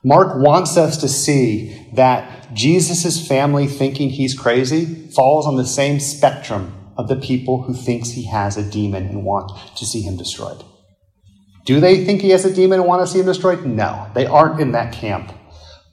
Mark 0.05 0.37
wants 0.37 0.77
us 0.77 0.97
to 0.99 1.09
see 1.09 1.89
that 1.93 2.53
Jesus' 2.55 3.27
family 3.27 3.67
thinking 3.67 4.11
he's 4.11 4.39
crazy 4.39 5.09
falls 5.11 5.47
on 5.47 5.57
the 5.57 5.65
same 5.65 6.01
spectrum 6.01 6.75
of 6.97 7.09
the 7.09 7.17
people 7.17 7.63
who 7.63 7.75
thinks 7.75 8.11
he 8.11 8.27
has 8.27 8.57
a 8.57 8.69
demon 8.69 9.07
and 9.07 9.25
want 9.25 9.53
to 9.77 9.87
see 9.87 10.03
him 10.03 10.17
destroyed. 10.17 10.63
Do 11.65 11.79
they 11.79 12.05
think 12.05 12.21
he 12.21 12.31
has 12.31 12.45
a 12.45 12.53
demon 12.53 12.81
and 12.81 12.89
want 12.89 13.03
to 13.03 13.07
see 13.07 13.21
him 13.21 13.27
destroyed? 13.27 13.65
No, 13.65 14.11
they 14.15 14.27
aren't 14.27 14.61
in 14.61 14.73
that 14.73 14.93
camp. 14.93 15.33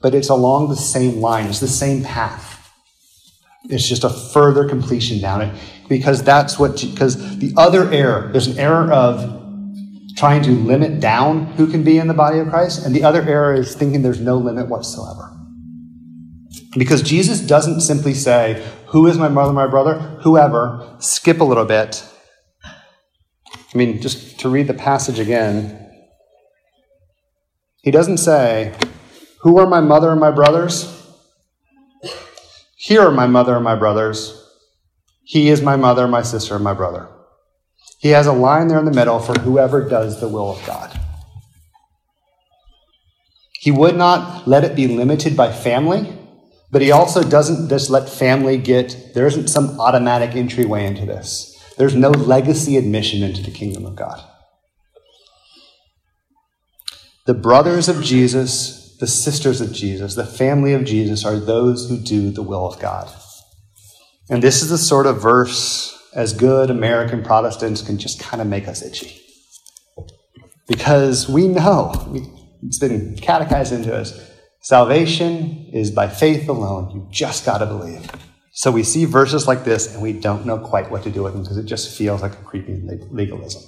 But 0.02 0.14
it's 0.14 0.28
along 0.28 0.68
the 0.68 0.76
same 0.76 1.20
line, 1.20 1.46
it's 1.46 1.60
the 1.60 1.68
same 1.68 2.02
path. 2.02 2.72
It's 3.64 3.86
just 3.86 4.04
a 4.04 4.10
further 4.10 4.68
completion 4.68 5.20
down 5.20 5.42
it 5.42 5.54
because 5.88 6.22
that's 6.24 6.58
what, 6.58 6.80
because 6.80 7.38
the 7.38 7.52
other 7.56 7.90
error, 7.92 8.30
there's 8.32 8.46
an 8.48 8.58
error 8.58 8.90
of 8.90 9.39
trying 10.20 10.42
to 10.42 10.50
limit 10.50 11.00
down 11.00 11.46
who 11.52 11.66
can 11.66 11.82
be 11.82 11.96
in 11.96 12.06
the 12.06 12.12
body 12.12 12.38
of 12.40 12.50
Christ, 12.50 12.84
and 12.84 12.94
the 12.94 13.02
other 13.02 13.22
error 13.22 13.54
is 13.54 13.74
thinking 13.74 14.02
there's 14.02 14.20
no 14.20 14.36
limit 14.36 14.68
whatsoever. 14.68 15.34
Because 16.76 17.00
Jesus 17.00 17.40
doesn't 17.40 17.80
simply 17.80 18.12
say, 18.12 18.62
Who 18.88 19.06
is 19.06 19.16
my 19.16 19.28
mother, 19.28 19.54
my 19.54 19.66
brother? 19.66 19.94
Whoever, 20.22 20.94
skip 20.98 21.40
a 21.40 21.44
little 21.44 21.64
bit, 21.64 22.04
I 22.64 23.78
mean, 23.78 24.02
just 24.02 24.38
to 24.40 24.50
read 24.50 24.66
the 24.66 24.74
passage 24.74 25.18
again, 25.18 25.90
he 27.82 27.90
doesn't 27.90 28.18
say, 28.18 28.74
Who 29.40 29.58
are 29.58 29.66
my 29.66 29.80
mother 29.80 30.10
and 30.10 30.20
my 30.20 30.32
brothers? 30.32 30.96
Here 32.76 33.00
are 33.00 33.10
my 33.10 33.26
mother 33.26 33.54
and 33.54 33.64
my 33.64 33.74
brothers. 33.74 34.36
He 35.24 35.48
is 35.48 35.62
my 35.62 35.76
mother, 35.76 36.06
my 36.06 36.20
sister, 36.20 36.56
and 36.56 36.64
my 36.64 36.74
brother. 36.74 37.08
He 38.00 38.10
has 38.10 38.26
a 38.26 38.32
line 38.32 38.68
there 38.68 38.78
in 38.78 38.86
the 38.86 38.92
middle 38.92 39.18
for 39.18 39.38
whoever 39.38 39.86
does 39.86 40.20
the 40.20 40.28
will 40.28 40.52
of 40.52 40.66
God. 40.66 40.98
He 43.60 43.70
would 43.70 43.94
not 43.94 44.48
let 44.48 44.64
it 44.64 44.74
be 44.74 44.88
limited 44.88 45.36
by 45.36 45.52
family, 45.52 46.10
but 46.70 46.80
he 46.80 46.90
also 46.90 47.22
doesn't 47.22 47.68
just 47.68 47.90
let 47.90 48.08
family 48.08 48.56
get, 48.56 49.12
there 49.14 49.26
isn't 49.26 49.48
some 49.48 49.78
automatic 49.78 50.34
entryway 50.34 50.86
into 50.86 51.04
this. 51.04 51.62
There's 51.76 51.94
no 51.94 52.08
legacy 52.08 52.78
admission 52.78 53.22
into 53.22 53.42
the 53.42 53.50
kingdom 53.50 53.84
of 53.84 53.96
God. 53.96 54.24
The 57.26 57.34
brothers 57.34 57.90
of 57.90 58.02
Jesus, 58.02 58.96
the 58.98 59.06
sisters 59.06 59.60
of 59.60 59.74
Jesus, 59.74 60.14
the 60.14 60.24
family 60.24 60.72
of 60.72 60.86
Jesus 60.86 61.22
are 61.22 61.38
those 61.38 61.90
who 61.90 61.98
do 61.98 62.30
the 62.30 62.42
will 62.42 62.66
of 62.66 62.80
God. 62.80 63.12
And 64.30 64.42
this 64.42 64.62
is 64.62 64.70
the 64.70 64.78
sort 64.78 65.06
of 65.06 65.20
verse 65.20 65.99
as 66.14 66.32
good 66.32 66.70
American 66.70 67.22
Protestants 67.22 67.82
can 67.82 67.98
just 67.98 68.20
kind 68.20 68.40
of 68.40 68.46
make 68.46 68.68
us 68.68 68.82
itchy. 68.82 69.20
Because 70.66 71.28
we 71.28 71.48
know, 71.48 71.92
it's 72.62 72.78
been 72.78 73.16
catechized 73.16 73.72
into 73.72 73.94
us, 73.94 74.18
salvation 74.60 75.68
is 75.72 75.90
by 75.90 76.08
faith 76.08 76.48
alone. 76.48 76.90
You 76.90 77.08
just 77.10 77.44
got 77.44 77.58
to 77.58 77.66
believe. 77.66 78.10
So 78.52 78.70
we 78.70 78.82
see 78.82 79.04
verses 79.04 79.46
like 79.46 79.64
this 79.64 79.92
and 79.92 80.02
we 80.02 80.12
don't 80.12 80.44
know 80.44 80.58
quite 80.58 80.90
what 80.90 81.02
to 81.04 81.10
do 81.10 81.22
with 81.22 81.32
them 81.32 81.42
because 81.42 81.56
it 81.56 81.66
just 81.66 81.96
feels 81.96 82.22
like 82.22 82.32
a 82.32 82.42
creeping 82.42 82.88
legalism. 83.10 83.62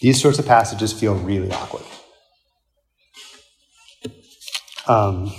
These 0.00 0.20
sorts 0.20 0.38
of 0.38 0.46
passages 0.46 0.92
feel 0.92 1.14
really 1.14 1.50
awkward. 1.52 1.84
Um, 4.86 5.32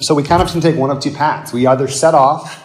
so 0.00 0.14
we 0.14 0.22
kind 0.22 0.42
of 0.42 0.50
can 0.50 0.60
take 0.60 0.76
one 0.76 0.90
of 0.90 1.00
two 1.00 1.10
paths. 1.10 1.52
We 1.52 1.66
either 1.66 1.88
set 1.88 2.14
off 2.14 2.62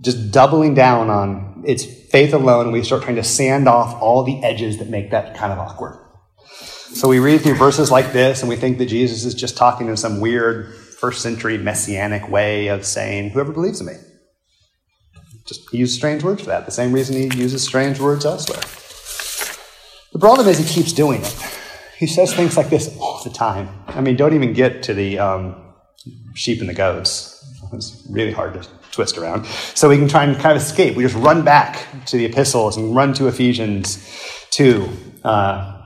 just 0.00 0.32
doubling 0.32 0.74
down 0.74 1.10
on 1.10 1.62
it's 1.64 1.84
faith 1.84 2.34
alone, 2.34 2.64
and 2.64 2.72
we 2.72 2.82
start 2.82 3.02
trying 3.02 3.16
to 3.16 3.24
sand 3.24 3.68
off 3.68 4.00
all 4.02 4.24
the 4.24 4.42
edges 4.42 4.78
that 4.78 4.88
make 4.88 5.10
that 5.12 5.36
kind 5.36 5.52
of 5.52 5.58
awkward. 5.58 5.98
So 6.92 7.08
we 7.08 7.20
read 7.20 7.40
through 7.40 7.54
verses 7.54 7.90
like 7.90 8.12
this 8.12 8.42
and 8.42 8.50
we 8.50 8.56
think 8.56 8.76
that 8.78 8.86
Jesus 8.86 9.24
is 9.24 9.34
just 9.34 9.56
talking 9.56 9.88
in 9.88 9.96
some 9.96 10.20
weird 10.20 10.74
first 10.74 11.22
century 11.22 11.56
messianic 11.56 12.28
way 12.28 12.68
of 12.68 12.84
saying, 12.84 13.30
whoever 13.30 13.50
believes 13.50 13.80
in 13.80 13.86
me. 13.86 13.94
Just 15.46 15.70
he 15.70 15.78
used 15.78 15.94
strange 15.94 16.22
words 16.22 16.42
for 16.42 16.48
that, 16.48 16.66
the 16.66 16.72
same 16.72 16.92
reason 16.92 17.16
he 17.16 17.40
uses 17.40 17.62
strange 17.62 17.98
words 17.98 18.26
elsewhere. 18.26 18.60
The 20.12 20.18
problem 20.18 20.46
is 20.46 20.58
he 20.58 20.64
keeps 20.64 20.92
doing 20.92 21.22
it. 21.22 21.61
He 22.02 22.08
says 22.08 22.34
things 22.34 22.56
like 22.56 22.68
this 22.68 22.98
all 22.98 23.22
the 23.22 23.30
time. 23.30 23.68
I 23.86 24.00
mean, 24.00 24.16
don't 24.16 24.34
even 24.34 24.54
get 24.54 24.82
to 24.82 24.92
the 24.92 25.20
um, 25.20 25.54
sheep 26.34 26.58
and 26.58 26.68
the 26.68 26.74
goats. 26.74 27.38
It's 27.72 28.04
really 28.10 28.32
hard 28.32 28.60
to 28.60 28.68
twist 28.90 29.16
around. 29.16 29.46
So 29.46 29.88
we 29.88 29.98
can 29.98 30.08
try 30.08 30.24
and 30.24 30.34
kind 30.34 30.56
of 30.56 30.60
escape. 30.60 30.96
We 30.96 31.04
just 31.04 31.14
run 31.14 31.44
back 31.44 31.86
to 32.06 32.16
the 32.16 32.24
epistles 32.24 32.76
and 32.76 32.96
run 32.96 33.12
to 33.14 33.28
Ephesians 33.28 34.04
2, 34.50 34.88
uh, 35.22 35.80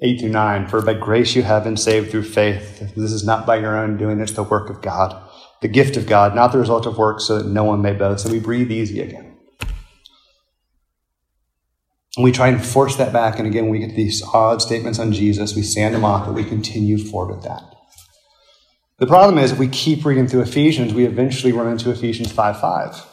8 0.00 0.20
through 0.20 0.30
9. 0.30 0.68
For 0.68 0.80
by 0.80 0.94
grace 0.94 1.36
you 1.36 1.42
have 1.42 1.64
been 1.64 1.76
saved 1.76 2.10
through 2.10 2.22
faith. 2.22 2.78
This 2.96 3.12
is 3.12 3.26
not 3.26 3.44
by 3.44 3.56
your 3.56 3.76
own 3.76 3.98
doing, 3.98 4.20
it's 4.20 4.32
the 4.32 4.44
work 4.44 4.70
of 4.70 4.80
God, 4.80 5.22
the 5.60 5.68
gift 5.68 5.98
of 5.98 6.06
God, 6.06 6.34
not 6.34 6.52
the 6.52 6.58
result 6.60 6.86
of 6.86 6.96
works, 6.96 7.26
so 7.26 7.42
that 7.42 7.46
no 7.46 7.64
one 7.64 7.82
may 7.82 7.92
boast. 7.92 8.24
And 8.24 8.32
we 8.32 8.40
breathe 8.40 8.72
easy 8.72 9.00
again. 9.02 9.31
And 12.16 12.24
we 12.24 12.32
try 12.32 12.48
and 12.48 12.64
force 12.64 12.96
that 12.96 13.12
back. 13.12 13.38
And 13.38 13.46
again, 13.46 13.68
we 13.68 13.78
get 13.78 13.96
these 13.96 14.22
odd 14.34 14.60
statements 14.60 14.98
on 14.98 15.12
Jesus. 15.12 15.56
We 15.56 15.62
stand 15.62 15.94
them 15.94 16.04
off, 16.04 16.26
but 16.26 16.34
we 16.34 16.44
continue 16.44 16.98
forward 16.98 17.36
with 17.36 17.44
that. 17.44 17.62
The 18.98 19.06
problem 19.06 19.38
is, 19.38 19.52
if 19.52 19.58
we 19.58 19.68
keep 19.68 20.04
reading 20.04 20.28
through 20.28 20.42
Ephesians, 20.42 20.94
we 20.94 21.06
eventually 21.06 21.52
run 21.52 21.68
into 21.68 21.90
Ephesians 21.90 22.30
5 22.30 22.60
5. 22.60 23.06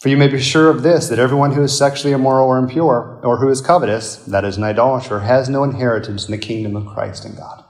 For 0.00 0.08
you 0.08 0.16
may 0.16 0.28
be 0.28 0.40
sure 0.40 0.70
of 0.70 0.82
this, 0.82 1.08
that 1.08 1.18
everyone 1.18 1.52
who 1.52 1.62
is 1.62 1.76
sexually 1.76 2.12
immoral 2.12 2.48
or 2.48 2.58
impure, 2.58 3.20
or 3.24 3.38
who 3.38 3.48
is 3.48 3.60
covetous, 3.60 4.16
that 4.16 4.44
is, 4.44 4.56
an 4.56 4.62
idolater, 4.62 5.20
has 5.20 5.48
no 5.48 5.64
inheritance 5.64 6.26
in 6.26 6.30
the 6.30 6.38
kingdom 6.38 6.76
of 6.76 6.86
Christ 6.86 7.24
and 7.24 7.36
God. 7.36 7.64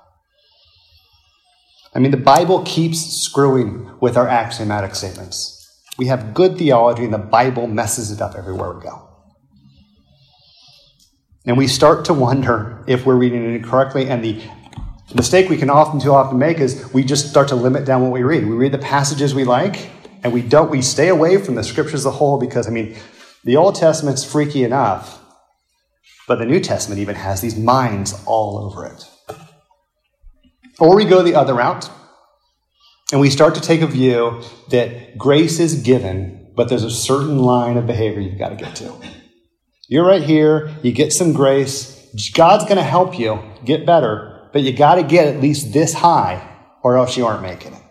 I 1.94 1.98
mean, 1.98 2.10
the 2.10 2.18
Bible 2.18 2.62
keeps 2.64 3.00
screwing 3.22 3.90
with 4.00 4.18
our 4.18 4.28
axiomatic 4.28 4.94
statements. 4.94 5.54
We 5.96 6.06
have 6.06 6.34
good 6.34 6.58
theology, 6.58 7.04
and 7.04 7.14
the 7.14 7.18
Bible 7.18 7.66
messes 7.66 8.10
it 8.10 8.20
up 8.20 8.34
everywhere 8.34 8.72
we 8.72 8.82
go. 8.82 9.05
And 11.46 11.56
we 11.56 11.68
start 11.68 12.04
to 12.06 12.12
wonder 12.12 12.82
if 12.88 13.06
we're 13.06 13.14
reading 13.14 13.44
it 13.44 13.54
incorrectly. 13.54 14.08
And 14.08 14.22
the 14.22 14.42
mistake 15.14 15.48
we 15.48 15.56
can 15.56 15.70
often 15.70 16.00
too 16.00 16.12
often 16.12 16.38
make 16.38 16.58
is 16.58 16.92
we 16.92 17.04
just 17.04 17.30
start 17.30 17.48
to 17.48 17.54
limit 17.54 17.84
down 17.84 18.02
what 18.02 18.10
we 18.10 18.24
read. 18.24 18.44
We 18.46 18.56
read 18.56 18.72
the 18.72 18.78
passages 18.78 19.32
we 19.32 19.44
like, 19.44 19.88
and 20.24 20.32
we 20.32 20.42
don't 20.42 20.70
we 20.70 20.82
stay 20.82 21.08
away 21.08 21.38
from 21.38 21.54
the 21.54 21.62
scriptures 21.62 22.00
as 22.00 22.06
a 22.06 22.10
whole 22.10 22.38
because 22.38 22.66
I 22.66 22.70
mean, 22.70 22.96
the 23.44 23.56
Old 23.56 23.76
Testament's 23.76 24.24
freaky 24.24 24.64
enough, 24.64 25.22
but 26.26 26.40
the 26.40 26.46
New 26.46 26.58
Testament 26.58 27.00
even 27.00 27.14
has 27.14 27.40
these 27.40 27.56
minds 27.56 28.20
all 28.26 28.58
over 28.58 28.84
it. 28.84 29.08
Or 30.80 30.96
we 30.96 31.04
go 31.04 31.22
the 31.22 31.36
other 31.36 31.54
route, 31.54 31.88
and 33.12 33.20
we 33.20 33.30
start 33.30 33.54
to 33.54 33.60
take 33.60 33.82
a 33.82 33.86
view 33.86 34.42
that 34.70 35.16
grace 35.16 35.60
is 35.60 35.80
given, 35.80 36.52
but 36.56 36.68
there's 36.68 36.82
a 36.82 36.90
certain 36.90 37.38
line 37.38 37.76
of 37.76 37.86
behavior 37.86 38.20
you've 38.20 38.38
got 38.38 38.48
to 38.48 38.56
get 38.56 38.74
to. 38.76 38.92
You're 39.88 40.06
right 40.06 40.22
here. 40.22 40.74
You 40.82 40.92
get 40.92 41.12
some 41.12 41.32
grace. 41.32 41.94
God's 42.34 42.64
going 42.64 42.76
to 42.76 42.82
help 42.82 43.18
you 43.18 43.40
get 43.64 43.86
better, 43.86 44.48
but 44.52 44.62
you 44.62 44.76
got 44.76 44.96
to 44.96 45.02
get 45.02 45.28
at 45.28 45.40
least 45.40 45.72
this 45.72 45.92
high, 45.92 46.56
or 46.82 46.96
else 46.96 47.16
you 47.16 47.26
aren't 47.26 47.42
making 47.42 47.74
it. 47.74 47.82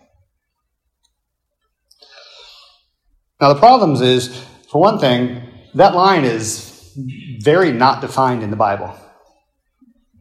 Now, 3.40 3.52
the 3.52 3.58
problems 3.58 4.00
is, 4.00 4.44
for 4.70 4.80
one 4.80 4.98
thing, 4.98 5.42
that 5.74 5.94
line 5.94 6.24
is 6.24 6.92
very 7.40 7.70
not 7.70 8.00
defined 8.00 8.42
in 8.42 8.50
the 8.50 8.56
Bible, 8.56 8.94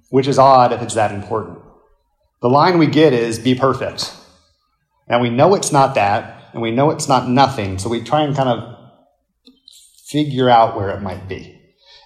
which 0.09 0.27
is 0.27 0.37
odd 0.37 0.73
if 0.73 0.81
it's 0.81 0.95
that 0.95 1.13
important. 1.13 1.59
The 2.41 2.49
line 2.49 2.77
we 2.77 2.87
get 2.87 3.13
is 3.13 3.39
be 3.39 3.55
perfect. 3.55 4.13
And 5.07 5.21
we 5.21 5.29
know 5.29 5.55
it's 5.55 5.71
not 5.71 5.95
that, 5.95 6.49
and 6.53 6.61
we 6.61 6.71
know 6.71 6.91
it's 6.91 7.07
not 7.07 7.29
nothing, 7.29 7.79
so 7.79 7.89
we 7.89 8.03
try 8.03 8.23
and 8.23 8.35
kind 8.35 8.49
of 8.49 8.77
figure 10.07 10.49
out 10.49 10.75
where 10.75 10.89
it 10.89 11.01
might 11.01 11.27
be. 11.27 11.54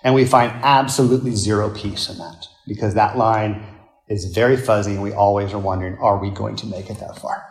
And 0.03 0.15
we 0.15 0.25
find 0.25 0.51
absolutely 0.63 1.31
zero 1.31 1.69
peace 1.69 2.09
in 2.09 2.17
that 2.17 2.45
because 2.67 2.93
that 2.93 3.17
line 3.17 3.65
is 4.07 4.25
very 4.33 4.57
fuzzy 4.57 4.93
and 4.93 5.03
we 5.03 5.11
always 5.11 5.53
are 5.53 5.59
wondering, 5.59 5.97
are 5.97 6.17
we 6.17 6.29
going 6.29 6.55
to 6.57 6.67
make 6.67 6.89
it 6.89 6.99
that 6.99 7.17
far? 7.17 7.45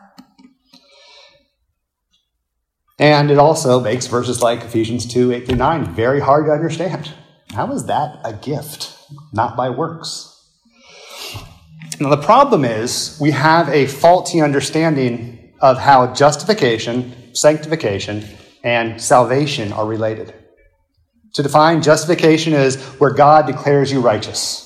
And 2.99 3.31
it 3.31 3.39
also 3.39 3.81
makes 3.81 4.07
verses 4.07 4.43
like 4.43 4.63
Ephesians 4.63 5.07
2 5.07 5.33
8 5.33 5.47
through 5.47 5.57
9 5.57 5.95
very 5.95 6.21
hard 6.21 6.47
to 6.47 6.53
understand. 6.53 7.13
How 7.55 7.73
is 7.73 7.87
that 7.87 8.19
a 8.25 8.33
gift, 8.33 8.97
not 9.33 9.57
by 9.57 9.71
works? 9.71 10.35
Now, 12.01 12.11
the 12.11 12.23
problem 12.23 12.65
is 12.65 13.19
we 13.21 13.31
have 13.31 13.69
a 13.69 13.87
faulty 13.87 14.41
understanding 14.41 15.53
of 15.61 15.79
how 15.79 16.13
justification, 16.13 17.35
sanctification, 17.35 18.25
and 18.63 19.01
salvation 19.01 19.73
are 19.73 19.87
related. 19.87 20.35
To 21.35 21.43
define 21.43 21.83
justification 21.83 22.53
is 22.53 22.83
where 22.99 23.11
God 23.11 23.47
declares 23.47 23.93
you 23.93 24.01
righteous. 24.01 24.65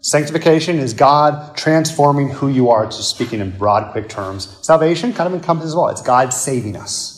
Sanctification 0.00 0.78
is 0.78 0.94
God 0.94 1.56
transforming 1.56 2.28
who 2.28 2.48
you 2.48 2.70
are, 2.70 2.86
just 2.86 3.10
speaking 3.10 3.40
in 3.40 3.56
broad, 3.56 3.90
quick 3.92 4.08
terms. 4.08 4.56
Salvation 4.62 5.12
kind 5.12 5.26
of 5.26 5.34
encompasses 5.34 5.74
well. 5.74 5.88
It's 5.88 6.02
God 6.02 6.32
saving 6.32 6.76
us. 6.76 7.14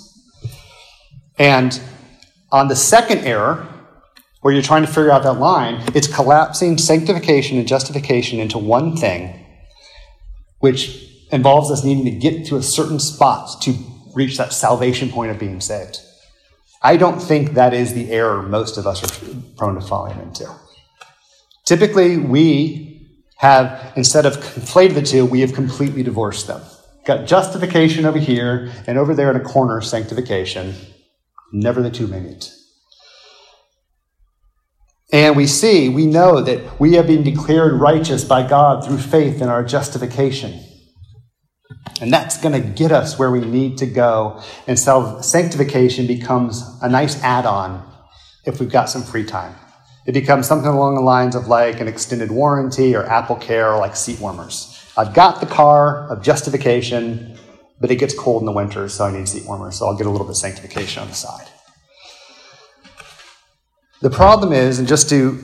And 1.38 1.78
on 2.50 2.68
the 2.68 2.76
second 2.76 3.26
error, 3.26 3.68
where 4.40 4.54
you're 4.54 4.62
trying 4.62 4.86
to 4.86 4.88
figure 4.88 5.10
out 5.10 5.22
that 5.24 5.34
line, 5.34 5.82
it's 5.94 6.06
collapsing 6.06 6.78
sanctification 6.78 7.58
and 7.58 7.68
justification 7.68 8.38
into 8.38 8.56
one 8.56 8.96
thing, 8.96 9.44
which 10.60 11.04
involves 11.30 11.70
us 11.70 11.84
needing 11.84 12.04
to 12.04 12.10
get 12.10 12.46
to 12.46 12.56
a 12.56 12.62
certain 12.62 12.98
spot 12.98 13.60
to 13.62 13.74
reach 14.14 14.38
that 14.38 14.52
salvation 14.52 15.10
point 15.10 15.30
of 15.30 15.38
being 15.38 15.60
saved. 15.60 16.00
I 16.80 16.96
don't 16.96 17.20
think 17.20 17.54
that 17.54 17.74
is 17.74 17.94
the 17.94 18.10
error 18.10 18.42
most 18.42 18.78
of 18.78 18.86
us 18.86 19.02
are 19.02 19.36
prone 19.56 19.74
to 19.74 19.80
falling 19.80 20.18
into. 20.20 20.48
Typically, 21.64 22.16
we 22.16 23.08
have, 23.38 23.92
instead 23.96 24.26
of 24.26 24.36
conflated 24.36 24.94
the 24.94 25.02
two, 25.02 25.24
we 25.24 25.40
have 25.40 25.52
completely 25.52 26.02
divorced 26.02 26.46
them. 26.46 26.62
Got 27.04 27.26
justification 27.26 28.04
over 28.04 28.18
here, 28.18 28.72
and 28.86 28.98
over 28.98 29.14
there 29.14 29.30
in 29.30 29.36
a 29.36 29.44
corner, 29.44 29.80
sanctification. 29.80 30.74
Never 31.52 31.82
the 31.82 31.90
two 31.90 32.06
may 32.06 32.20
meet. 32.20 32.52
And 35.12 35.36
we 35.36 35.46
see, 35.46 35.88
we 35.88 36.04
know 36.04 36.42
that 36.42 36.78
we 36.78 36.94
have 36.94 37.06
been 37.06 37.22
declared 37.22 37.72
righteous 37.72 38.24
by 38.24 38.46
God 38.46 38.84
through 38.84 38.98
faith 38.98 39.40
in 39.40 39.48
our 39.48 39.64
justification. 39.64 40.60
And 42.00 42.12
that's 42.12 42.40
going 42.40 42.60
to 42.60 42.68
get 42.68 42.92
us 42.92 43.18
where 43.18 43.30
we 43.30 43.40
need 43.40 43.78
to 43.78 43.86
go. 43.86 44.42
And 44.66 44.78
self 44.78 45.24
sanctification 45.24 46.06
becomes 46.06 46.62
a 46.80 46.88
nice 46.88 47.20
add 47.22 47.46
on 47.46 47.84
if 48.44 48.60
we've 48.60 48.70
got 48.70 48.88
some 48.88 49.02
free 49.02 49.24
time. 49.24 49.54
It 50.06 50.12
becomes 50.12 50.46
something 50.46 50.70
along 50.70 50.94
the 50.94 51.02
lines 51.02 51.34
of 51.34 51.48
like 51.48 51.80
an 51.80 51.88
extended 51.88 52.30
warranty 52.30 52.96
or 52.96 53.04
Apple 53.04 53.36
Care 53.36 53.72
or 53.72 53.78
like 53.78 53.94
seat 53.94 54.20
warmers. 54.20 54.74
I've 54.96 55.12
got 55.12 55.40
the 55.40 55.46
car 55.46 56.08
of 56.08 56.22
justification, 56.22 57.36
but 57.80 57.90
it 57.90 57.96
gets 57.96 58.18
cold 58.18 58.42
in 58.42 58.46
the 58.46 58.52
winter, 58.52 58.88
so 58.88 59.04
I 59.04 59.12
need 59.12 59.28
seat 59.28 59.46
warmers. 59.46 59.78
So 59.78 59.86
I'll 59.86 59.96
get 59.96 60.06
a 60.06 60.10
little 60.10 60.26
bit 60.26 60.30
of 60.30 60.38
sanctification 60.38 61.02
on 61.02 61.08
the 61.08 61.14
side. 61.14 61.46
The 64.00 64.10
problem 64.10 64.52
is, 64.52 64.78
and 64.78 64.88
just 64.88 65.08
to, 65.10 65.42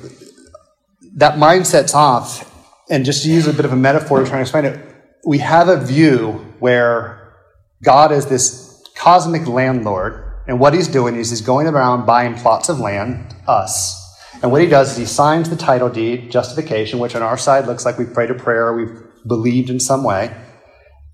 that 1.17 1.35
mindset's 1.35 1.93
off, 1.93 2.51
and 2.89 3.05
just 3.05 3.25
to 3.25 3.31
use 3.31 3.47
a 3.47 3.53
bit 3.53 3.65
of 3.65 3.73
a 3.73 3.77
metaphor 3.77 4.21
to 4.21 4.27
try 4.27 4.37
to 4.37 4.43
explain 4.43 4.65
it, 4.65 4.94
we 5.27 5.39
have 5.39 5.69
a 5.69 5.85
view 5.85 6.45
where 6.59 7.35
God 7.83 8.13
is 8.13 8.27
this 8.27 8.83
cosmic 8.97 9.47
landlord, 9.47 10.43
and 10.47 10.61
what 10.61 10.75
he's 10.75 10.89
doing 10.89 11.17
is 11.17 11.31
he's 11.31 11.41
going 11.41 11.67
around 11.67 12.07
buying 12.07 12.35
plots 12.35 12.69
of 12.69 12.79
land, 12.79 13.35
us. 13.47 14.01
And 14.43 14.53
what 14.53 14.61
he 14.61 14.67
does 14.67 14.93
is 14.93 14.97
he 14.99 15.07
signs 15.07 15.49
the 15.49 15.57
title 15.57 15.89
deed, 15.89 16.31
justification, 16.31 16.99
which 16.99 17.15
on 17.15 17.23
our 17.23 17.39
side 17.39 17.67
looks 17.67 17.85
like 17.85 17.99
we've 17.99 18.13
prayed 18.13 18.31
a 18.31 18.35
prayer, 18.35 18.75
we've 18.75 19.03
believed 19.27 19.71
in 19.71 19.81
some 19.81 20.05
way. 20.05 20.35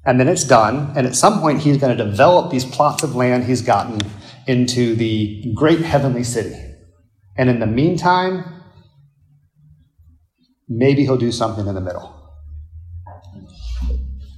And 0.05 0.19
then 0.19 0.29
it's 0.29 0.45
done. 0.45 0.93
And 0.97 1.07
at 1.07 1.15
some 1.15 1.41
point, 1.41 1.61
he's 1.61 1.77
going 1.77 1.97
to 1.97 2.05
develop 2.05 2.51
these 2.51 2.65
plots 2.65 3.03
of 3.03 3.15
land 3.15 3.45
he's 3.45 3.63
gotten 3.63 4.01
into 4.47 4.97
the 4.97 5.53
great 5.55 5.81
heavenly 5.81 6.25
city. 6.25 6.57
And 7.37 7.49
in 7.49 7.61
the 7.61 7.67
meantime, 7.67 8.63
maybe 10.69 11.03
he'll 11.03 11.17
do 11.17 11.31
something 11.31 11.67
in 11.67 11.75
the 11.75 11.81
middle. 11.81 12.20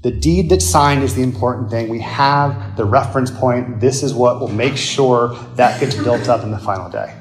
The 0.02 0.10
deed 0.10 0.50
that's 0.50 0.68
signed 0.68 1.04
is 1.04 1.14
the 1.14 1.22
important 1.22 1.70
thing. 1.70 1.88
We 1.88 2.00
have 2.00 2.76
the 2.76 2.84
reference 2.84 3.30
point. 3.30 3.78
This 3.78 4.02
is 4.02 4.12
what 4.12 4.40
will 4.40 4.48
make 4.48 4.76
sure 4.76 5.36
that 5.54 5.78
gets 5.78 5.94
built 5.94 6.28
up 6.28 6.42
in 6.42 6.50
the 6.50 6.58
final 6.58 6.90
day. 6.90 7.14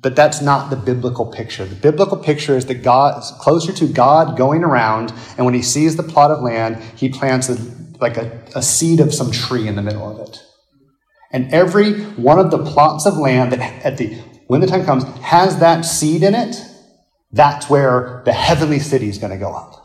But 0.00 0.14
that's 0.14 0.40
not 0.40 0.70
the 0.70 0.76
biblical 0.76 1.26
picture. 1.26 1.64
The 1.64 1.74
biblical 1.74 2.16
picture 2.16 2.56
is 2.56 2.66
that 2.66 2.76
God 2.76 3.20
is 3.20 3.32
closer 3.32 3.72
to 3.72 3.86
God 3.86 4.38
going 4.38 4.62
around, 4.62 5.12
and 5.36 5.44
when 5.44 5.54
he 5.54 5.60
sees 5.60 5.96
the 5.96 6.04
plot 6.04 6.30
of 6.30 6.40
land, 6.40 6.82
he 6.96 7.08
plants 7.08 7.48
a, 7.48 7.58
like 8.00 8.16
a, 8.16 8.40
a 8.54 8.62
seed 8.62 9.00
of 9.00 9.12
some 9.12 9.32
tree 9.32 9.66
in 9.66 9.74
the 9.74 9.82
middle 9.82 10.08
of 10.08 10.26
it. 10.26 10.40
And 11.32 11.52
every 11.52 12.00
one 12.14 12.38
of 12.38 12.52
the 12.52 12.64
plots 12.64 13.06
of 13.06 13.16
land 13.16 13.52
that 13.52 13.60
at 13.84 13.98
the 13.98 14.14
when 14.46 14.60
the 14.60 14.66
time 14.66 14.84
comes 14.84 15.04
has 15.20 15.58
that 15.60 15.82
seed 15.82 16.22
in 16.22 16.34
it, 16.34 16.56
that's 17.32 17.68
where 17.68 18.22
the 18.24 18.32
heavenly 18.32 18.78
city 18.78 19.08
is 19.08 19.18
going 19.18 19.32
to 19.32 19.38
go 19.38 19.52
up 19.52 19.79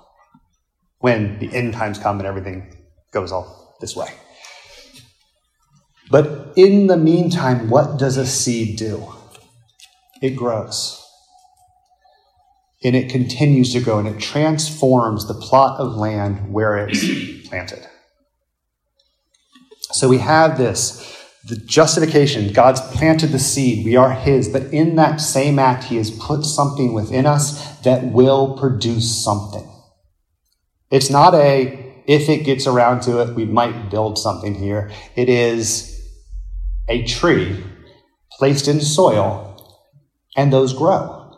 when 1.06 1.38
the 1.38 1.54
end 1.54 1.72
times 1.72 2.00
come 2.00 2.18
and 2.18 2.28
everything 2.28 2.76
goes 3.12 3.32
all 3.32 3.78
this 3.80 3.96
way. 3.96 4.08
But 6.10 6.54
in 6.56 6.88
the 6.88 6.98
meantime, 6.98 7.70
what 7.70 8.00
does 8.00 8.18
a 8.18 8.26
seed 8.26 8.80
do? 8.80 9.14
It 10.24 10.32
grows. 10.32 11.00
And 12.84 12.96
it 12.96 13.12
continues 13.12 13.72
to 13.74 13.82
grow 13.82 14.00
and 14.00 14.08
it 14.08 14.20
transforms 14.20 15.28
the 15.28 15.36
plot 15.36 15.80
of 15.80 15.96
land 15.96 16.52
where 16.52 16.76
it's 16.76 17.48
planted. 17.50 17.86
So 19.92 20.10
we 20.10 20.18
have 20.18 20.58
this 20.58 21.12
the 21.48 21.58
justification. 21.58 22.52
God's 22.52 22.82
planted 22.82 23.28
the 23.28 23.38
seed. 23.38 23.86
We 23.86 23.96
are 23.96 24.12
His. 24.12 24.50
But 24.50 24.74
in 24.74 24.96
that 24.96 25.22
same 25.22 25.60
act, 25.60 25.84
He 25.84 25.98
has 25.98 26.10
put 26.10 26.44
something 26.46 26.94
within 26.96 27.28
us 27.28 27.78
that 27.82 28.06
will 28.06 28.58
produce 28.58 29.24
something. 29.24 29.70
It's 30.96 31.10
not 31.10 31.36
a, 31.36 31.94
if 32.08 32.30
it 32.30 32.46
gets 32.46 32.68
around 32.68 33.02
to 33.02 33.20
it, 33.20 33.36
we 33.36 33.44
might 33.44 33.90
build 33.90 34.18
something 34.18 34.56
here. 34.56 34.92
It 35.18 35.28
is 35.28 36.02
a 36.88 37.04
tree 37.04 37.62
placed 38.32 38.70
in 38.70 38.80
soil 38.80 39.52
and 40.38 40.54
those 40.54 40.72
grow. 40.72 41.38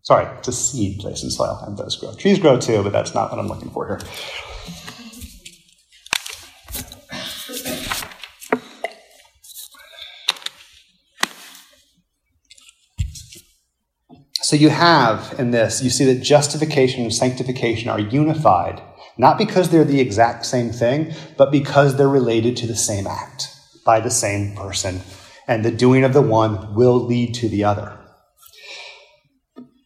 Sorry, 0.00 0.24
it's 0.38 0.48
a 0.48 0.52
seed 0.52 0.98
placed 0.98 1.24
in 1.24 1.30
soil 1.30 1.62
and 1.66 1.76
those 1.76 1.94
grow. 1.96 2.14
Trees 2.14 2.38
grow 2.38 2.58
too, 2.58 2.82
but 2.82 2.90
that's 2.90 3.14
not 3.14 3.30
what 3.30 3.38
I'm 3.38 3.48
looking 3.48 3.68
for 3.68 3.86
here. 3.86 4.00
So 14.50 14.56
you 14.56 14.70
have 14.70 15.38
in 15.38 15.52
this, 15.52 15.80
you 15.80 15.90
see 15.90 16.04
that 16.06 16.24
justification 16.24 17.04
and 17.04 17.14
sanctification 17.14 17.88
are 17.88 18.00
unified, 18.00 18.82
not 19.16 19.38
because 19.38 19.70
they're 19.70 19.84
the 19.84 20.00
exact 20.00 20.44
same 20.44 20.70
thing, 20.70 21.14
but 21.36 21.52
because 21.52 21.94
they're 21.94 22.08
related 22.08 22.56
to 22.56 22.66
the 22.66 22.74
same 22.74 23.06
act 23.06 23.46
by 23.86 24.00
the 24.00 24.10
same 24.10 24.56
person. 24.56 25.02
And 25.46 25.64
the 25.64 25.70
doing 25.70 26.02
of 26.02 26.14
the 26.14 26.20
one 26.20 26.74
will 26.74 26.98
lead 26.98 27.32
to 27.34 27.48
the 27.48 27.62
other. 27.62 27.96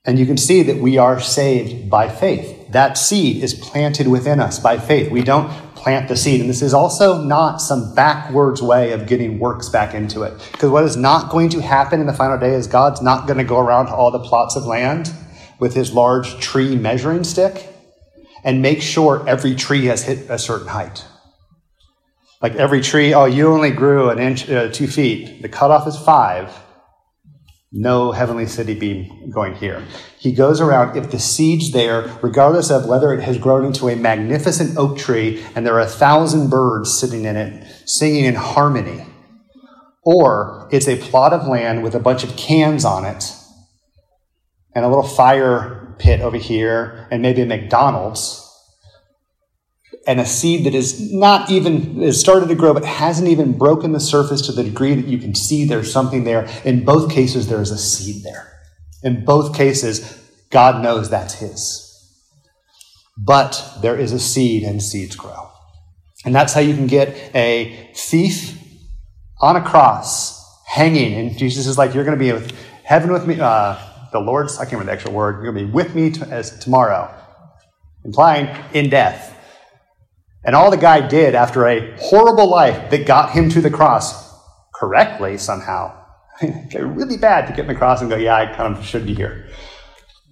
And 0.06 0.18
you 0.18 0.24
can 0.24 0.38
see 0.38 0.62
that 0.62 0.78
we 0.78 0.96
are 0.96 1.20
saved 1.20 1.90
by 1.90 2.08
faith. 2.08 2.72
That 2.72 2.96
seed 2.96 3.44
is 3.44 3.52
planted 3.52 4.08
within 4.08 4.40
us 4.40 4.58
by 4.58 4.78
faith. 4.78 5.12
We 5.12 5.24
don't 5.24 5.52
plant 5.84 6.08
the 6.08 6.16
seed. 6.16 6.40
And 6.40 6.48
this 6.48 6.62
is 6.62 6.72
also 6.72 7.22
not 7.22 7.60
some 7.60 7.94
backwards 7.94 8.62
way 8.62 8.92
of 8.92 9.06
getting 9.06 9.38
works 9.38 9.68
back 9.68 9.92
into 9.92 10.22
it. 10.22 10.32
Because 10.50 10.70
what 10.70 10.82
is 10.82 10.96
not 10.96 11.30
going 11.30 11.50
to 11.50 11.60
happen 11.60 12.00
in 12.00 12.06
the 12.06 12.14
final 12.14 12.38
day 12.38 12.54
is 12.54 12.66
God's 12.66 13.02
not 13.02 13.26
going 13.26 13.36
to 13.36 13.44
go 13.44 13.60
around 13.60 13.88
all 13.88 14.10
the 14.10 14.18
plots 14.18 14.56
of 14.56 14.64
land 14.64 15.12
with 15.60 15.74
his 15.74 15.92
large 15.92 16.40
tree 16.40 16.74
measuring 16.74 17.22
stick 17.22 17.68
and 18.42 18.62
make 18.62 18.80
sure 18.80 19.28
every 19.28 19.54
tree 19.54 19.84
has 19.84 20.02
hit 20.02 20.30
a 20.30 20.38
certain 20.38 20.68
height. 20.68 21.04
Like 22.40 22.54
every 22.54 22.80
tree, 22.80 23.12
oh, 23.12 23.26
you 23.26 23.48
only 23.48 23.70
grew 23.70 24.08
an 24.08 24.18
inch, 24.18 24.48
uh, 24.48 24.70
two 24.70 24.86
feet. 24.86 25.42
The 25.42 25.50
cutoff 25.50 25.86
is 25.86 25.98
five 25.98 26.50
no 27.76 28.12
heavenly 28.12 28.46
city 28.46 28.72
beam 28.72 29.30
going 29.30 29.54
here. 29.56 29.84
He 30.16 30.32
goes 30.32 30.60
around, 30.60 30.96
if 30.96 31.10
the 31.10 31.18
seed's 31.18 31.72
there, 31.72 32.02
regardless 32.22 32.70
of 32.70 32.86
whether 32.86 33.12
it 33.12 33.20
has 33.22 33.36
grown 33.36 33.64
into 33.64 33.88
a 33.88 33.96
magnificent 33.96 34.78
oak 34.78 34.96
tree 34.96 35.44
and 35.56 35.66
there 35.66 35.74
are 35.74 35.80
a 35.80 35.86
thousand 35.86 36.50
birds 36.50 36.96
sitting 36.96 37.24
in 37.24 37.36
it 37.36 37.66
singing 37.84 38.26
in 38.26 38.36
harmony, 38.36 39.04
or 40.04 40.68
it's 40.70 40.86
a 40.86 40.96
plot 40.96 41.32
of 41.32 41.48
land 41.48 41.82
with 41.82 41.96
a 41.96 42.00
bunch 42.00 42.22
of 42.22 42.36
cans 42.36 42.84
on 42.84 43.04
it 43.04 43.24
and 44.74 44.84
a 44.84 44.88
little 44.88 45.02
fire 45.02 45.96
pit 45.98 46.20
over 46.20 46.36
here 46.36 47.08
and 47.10 47.22
maybe 47.22 47.42
a 47.42 47.46
McDonald's 47.46 48.43
and 50.06 50.20
a 50.20 50.26
seed 50.26 50.64
that 50.66 50.74
is 50.74 51.12
not 51.12 51.50
even 51.50 52.00
has 52.02 52.20
started 52.20 52.48
to 52.48 52.54
grow 52.54 52.74
but 52.74 52.84
hasn't 52.84 53.28
even 53.28 53.56
broken 53.56 53.92
the 53.92 54.00
surface 54.00 54.42
to 54.42 54.52
the 54.52 54.64
degree 54.64 54.94
that 54.94 55.06
you 55.06 55.18
can 55.18 55.34
see 55.34 55.64
there's 55.64 55.92
something 55.92 56.24
there. 56.24 56.48
In 56.64 56.84
both 56.84 57.10
cases 57.10 57.48
there 57.48 57.60
is 57.60 57.70
a 57.70 57.78
seed 57.78 58.22
there. 58.22 58.52
In 59.02 59.24
both 59.24 59.56
cases 59.56 60.20
god 60.50 60.82
knows 60.82 61.10
that's 61.10 61.34
his. 61.34 61.80
But 63.16 63.78
there 63.80 63.98
is 63.98 64.12
a 64.12 64.18
seed 64.18 64.64
and 64.64 64.82
seeds 64.82 65.16
grow. 65.16 65.50
And 66.24 66.34
that's 66.34 66.52
how 66.52 66.60
you 66.60 66.74
can 66.74 66.86
get 66.86 67.08
a 67.34 67.90
thief 67.94 68.58
on 69.40 69.56
a 69.56 69.62
cross 69.62 70.42
hanging. 70.66 71.14
And 71.14 71.38
jesus 71.38 71.66
is 71.66 71.78
like 71.78 71.94
you're 71.94 72.04
going 72.04 72.18
to 72.18 72.24
be 72.24 72.32
with 72.32 72.54
heaven 72.84 73.12
with 73.12 73.26
me 73.26 73.40
uh, 73.40 73.78
the 74.12 74.20
lord's 74.20 74.58
i 74.58 74.64
can't 74.64 74.74
remember 74.74 74.92
the 74.92 74.98
actual 74.98 75.12
word 75.12 75.42
you're 75.42 75.52
going 75.52 75.66
to 75.66 75.66
be 75.66 75.72
with 75.72 75.94
me 75.94 76.10
to, 76.10 76.26
as 76.28 76.58
tomorrow 76.58 77.12
implying 78.04 78.54
in 78.74 78.90
death 78.90 79.34
and 80.44 80.54
all 80.54 80.70
the 80.70 80.76
guy 80.76 81.06
did 81.06 81.34
after 81.34 81.66
a 81.66 81.96
horrible 81.98 82.48
life 82.48 82.90
that 82.90 83.06
got 83.06 83.30
him 83.30 83.48
to 83.50 83.60
the 83.60 83.70
cross 83.70 84.32
correctly 84.74 85.38
somehow, 85.38 86.04
really 86.74 87.16
bad 87.16 87.46
to 87.46 87.52
get 87.52 87.60
in 87.60 87.68
the 87.68 87.74
cross 87.74 88.00
and 88.00 88.10
go, 88.10 88.16
yeah, 88.16 88.36
I 88.36 88.54
kind 88.54 88.76
of 88.76 88.84
should 88.84 89.06
be 89.06 89.14
here. 89.14 89.48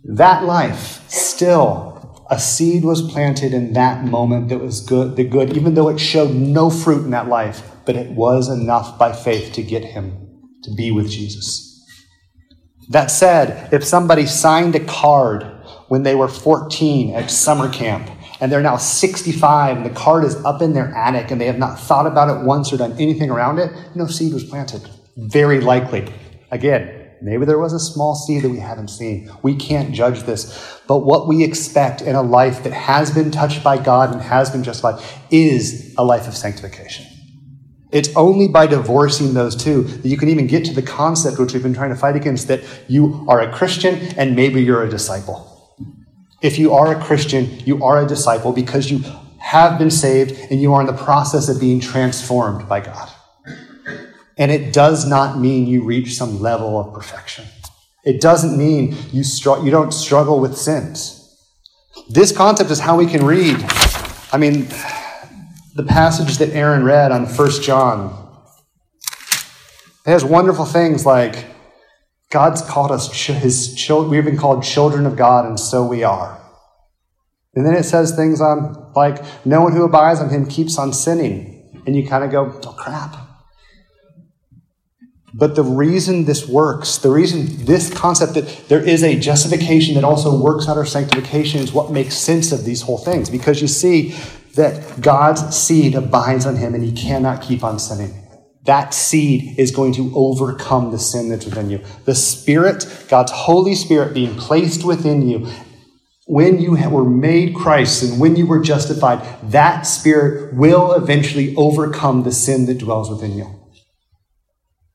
That 0.05 0.45
life, 0.45 1.09
still, 1.09 2.27
a 2.31 2.39
seed 2.39 2.85
was 2.85 3.11
planted 3.11 3.55
in 3.55 3.73
that 3.75 4.05
moment 4.05 4.49
that 4.49 4.59
was 4.59 4.81
good, 4.81 5.17
the 5.17 5.25
good, 5.25 5.57
even 5.57 5.75
though 5.75 5.89
it 5.89 5.99
showed 5.99 6.35
no 6.35 6.71
fruit 6.71 7.05
in 7.05 7.11
that 7.11 7.29
life, 7.29 7.63
but 7.87 7.97
it 7.97 8.11
was 8.11 8.49
enough 8.49 8.99
by 8.99 9.13
faith 9.13 9.53
to 9.55 9.63
get 9.63 9.85
him 9.85 10.51
to 10.65 10.75
be 10.75 10.91
with 10.91 11.11
Jesus. 11.11 11.69
That 12.91 13.11
said, 13.11 13.73
if 13.73 13.85
somebody 13.85 14.27
signed 14.27 14.75
a 14.75 14.85
card 14.85 15.45
when 15.89 16.03
they 16.03 16.15
were 16.15 16.29
14 16.29 17.15
at 17.15 17.31
summer 17.31 17.73
camp 17.73 18.11
and 18.43 18.51
they're 18.51 18.61
now 18.61 18.77
65 18.77 19.77
and 19.77 19.87
the 19.87 19.91
card 19.91 20.25
is 20.25 20.35
up 20.45 20.63
in 20.63 20.73
their 20.73 20.93
attic 20.97 21.31
and 21.31 21.41
they 21.41 21.47
have 21.47 21.59
not 21.59 21.79
thought 21.79 22.09
about 22.09 22.29
it 22.29 22.45
once 22.45 22.73
or 22.73 22.77
done 22.77 22.93
anything 22.99 23.31
around 23.31 23.61
it, 23.61 23.71
no 23.95 24.09
seed 24.09 24.35
was 24.35 24.43
planted. 24.43 24.83
Very 25.17 25.61
likely. 25.61 26.13
Again, 26.51 27.13
maybe 27.23 27.45
there 27.45 27.61
was 27.61 27.73
a 27.73 27.79
small 27.79 28.17
seed 28.17 28.43
that 28.43 28.49
we 28.49 28.59
haven't 28.59 28.89
seen. 28.89 29.31
We 29.45 29.55
can't 29.55 29.95
judge 29.95 30.25
this. 30.25 30.77
But 30.89 31.07
what 31.07 31.29
we 31.29 31.45
expect 31.45 32.03
in 32.03 32.17
a 32.17 32.23
life 32.23 32.65
that 32.65 32.73
has 32.73 33.13
been 33.13 33.31
touched 33.31 33.63
by 33.63 33.81
God 33.81 34.13
and 34.13 34.21
has 34.21 34.51
been 34.51 34.65
justified 34.65 35.01
is 35.31 35.95
a 35.97 36.05
life 36.05 36.27
of 36.27 36.37
sanctification. 36.37 37.07
It's 37.93 38.09
only 38.17 38.49
by 38.49 38.67
divorcing 38.67 39.35
those 39.35 39.55
two 39.55 39.85
that 39.85 40.09
you 40.09 40.17
can 40.17 40.29
even 40.29 40.49
get 40.49 40.65
to 40.65 40.75
the 40.75 40.83
concept 40.83 41.39
which 41.39 41.53
we've 41.53 41.63
been 41.63 41.75
trying 41.75 41.91
to 41.91 41.97
fight 41.97 42.17
against 42.17 42.49
that 42.49 42.65
you 42.89 43.25
are 43.29 43.41
a 43.41 43.53
Christian 43.53 43.95
and 44.19 44.35
maybe 44.35 44.61
you're 44.61 44.83
a 44.83 44.91
disciple. 44.91 45.52
If 46.43 46.59
you 46.59 46.73
are 46.73 46.93
a 46.93 47.01
Christian, 47.03 47.61
you 47.61 47.85
are 47.85 48.05
a 48.05 48.07
disciple 48.07 48.53
because 48.53 48.91
you 48.91 49.05
have 49.39 49.79
been 49.79 49.91
saved 49.91 50.33
and 50.51 50.61
you 50.61 50.75
are 50.75 50.81
in 50.81 50.87
the 50.87 50.93
process 50.93 51.49
of 51.49 51.61
being 51.61 51.79
transformed 51.79 52.69
by 52.69 52.81
God. 52.81 53.09
And 54.37 54.51
it 54.51 54.73
does 54.73 55.07
not 55.07 55.39
mean 55.39 55.67
you 55.67 55.85
reach 55.85 56.15
some 56.15 56.41
level 56.41 56.81
of 56.81 56.93
perfection. 56.93 57.45
It 58.05 58.21
doesn't 58.21 58.59
mean 58.59 58.97
you, 59.13 59.23
str- 59.23 59.63
you 59.63 59.71
don't 59.71 59.93
struggle 59.93 60.41
with 60.41 60.57
sins. 60.57 61.19
This 62.09 62.37
concept 62.37 62.71
is 62.71 62.81
how 62.81 62.97
we 62.97 63.07
can 63.07 63.25
read. 63.25 63.57
I 64.33 64.39
mean, 64.39 64.67
the 65.75 65.85
passage 65.87 66.39
that 66.39 66.51
Aaron 66.51 66.83
read 66.83 67.13
on 67.13 67.27
1 67.27 67.51
John. 67.63 68.19
It 70.05 70.11
has 70.11 70.25
wonderful 70.25 70.65
things 70.65 71.07
like 71.07 71.52
God's 72.33 72.63
called 72.63 72.91
us 72.91 73.13
his 73.13 73.75
children. 73.75 74.11
We've 74.11 74.25
been 74.25 74.39
called 74.39 74.65
children 74.65 75.05
of 75.05 75.17
God, 75.17 75.45
and 75.45 75.61
so 75.61 75.87
we 75.87 76.03
are. 76.03 76.41
And 77.55 77.67
then 77.67 77.75
it 77.75 77.85
says 77.85 78.17
things 78.17 78.41
on 78.41 78.91
like, 78.97 79.23
no 79.45 79.61
one 79.61 79.73
who 79.73 79.85
abides 79.85 80.19
on 80.19 80.31
him 80.31 80.47
keeps 80.47 80.79
on 80.79 80.95
sinning. 80.95 81.83
And 81.87 81.95
you 81.95 82.09
kind 82.09 82.25
of 82.25 82.31
go, 82.31 82.59
oh 82.65 82.73
crap. 82.73 83.17
But 85.35 85.57
the 85.57 85.63
reason 85.63 86.25
this 86.25 86.49
works, 86.49 86.97
the 86.97 87.11
reason 87.11 87.67
this 87.67 87.93
concept 87.93 88.33
that 88.35 88.69
there 88.69 88.83
is 88.83 89.03
a 89.03 89.19
justification 89.19 89.95
that 89.97 90.05
also 90.05 90.41
works 90.43 90.69
out 90.69 90.79
our 90.79 90.87
sanctification 90.87 91.61
is 91.61 91.73
what 91.73 91.91
makes 91.91 92.17
sense 92.17 92.51
of 92.51 92.65
these 92.65 92.83
whole 92.83 92.99
things. 92.99 93.29
Because 93.29 93.61
you 93.61 93.69
see 93.69 94.15
that 94.55 95.03
God's 95.03 95.55
seed 95.55 95.95
abides 95.95 96.47
on 96.47 96.57
him 96.57 96.75
and 96.75 96.83
he 96.83 96.93
cannot 96.93 97.43
keep 97.43 97.63
on 97.63 97.79
sinning 97.79 98.22
that 98.65 98.95
seed 98.95 99.59
is 99.59 99.71
going 99.73 99.93
to 99.95 100.13
overcome 100.15 100.91
the 100.93 100.99
sin 100.99 101.29
that's 101.29 101.45
within 101.45 101.69
you. 101.69 101.81
The 102.05 102.15
Spirit, 102.15 103.07
God's 103.09 103.33
Holy 103.33 103.75
Spirit 103.75 104.15
being 104.15 104.37
placed 104.37 104.85
within 104.85 105.29
you, 105.29 105.49
when 106.27 106.61
you 106.61 106.77
were 106.89 107.09
made 107.09 107.55
Christ 107.55 108.03
and 108.05 108.21
when 108.21 108.37
you 108.37 108.47
were 108.47 108.63
justified, 108.63 109.21
that 109.51 109.83
Spirit 109.83 110.55
will 110.55 110.93
eventually 110.93 111.55
overcome 111.57 112.23
the 112.23 112.33
sin 112.33 112.67
that 112.67 112.79
dwells 112.79 113.11
within 113.11 113.37
you. 113.37 113.47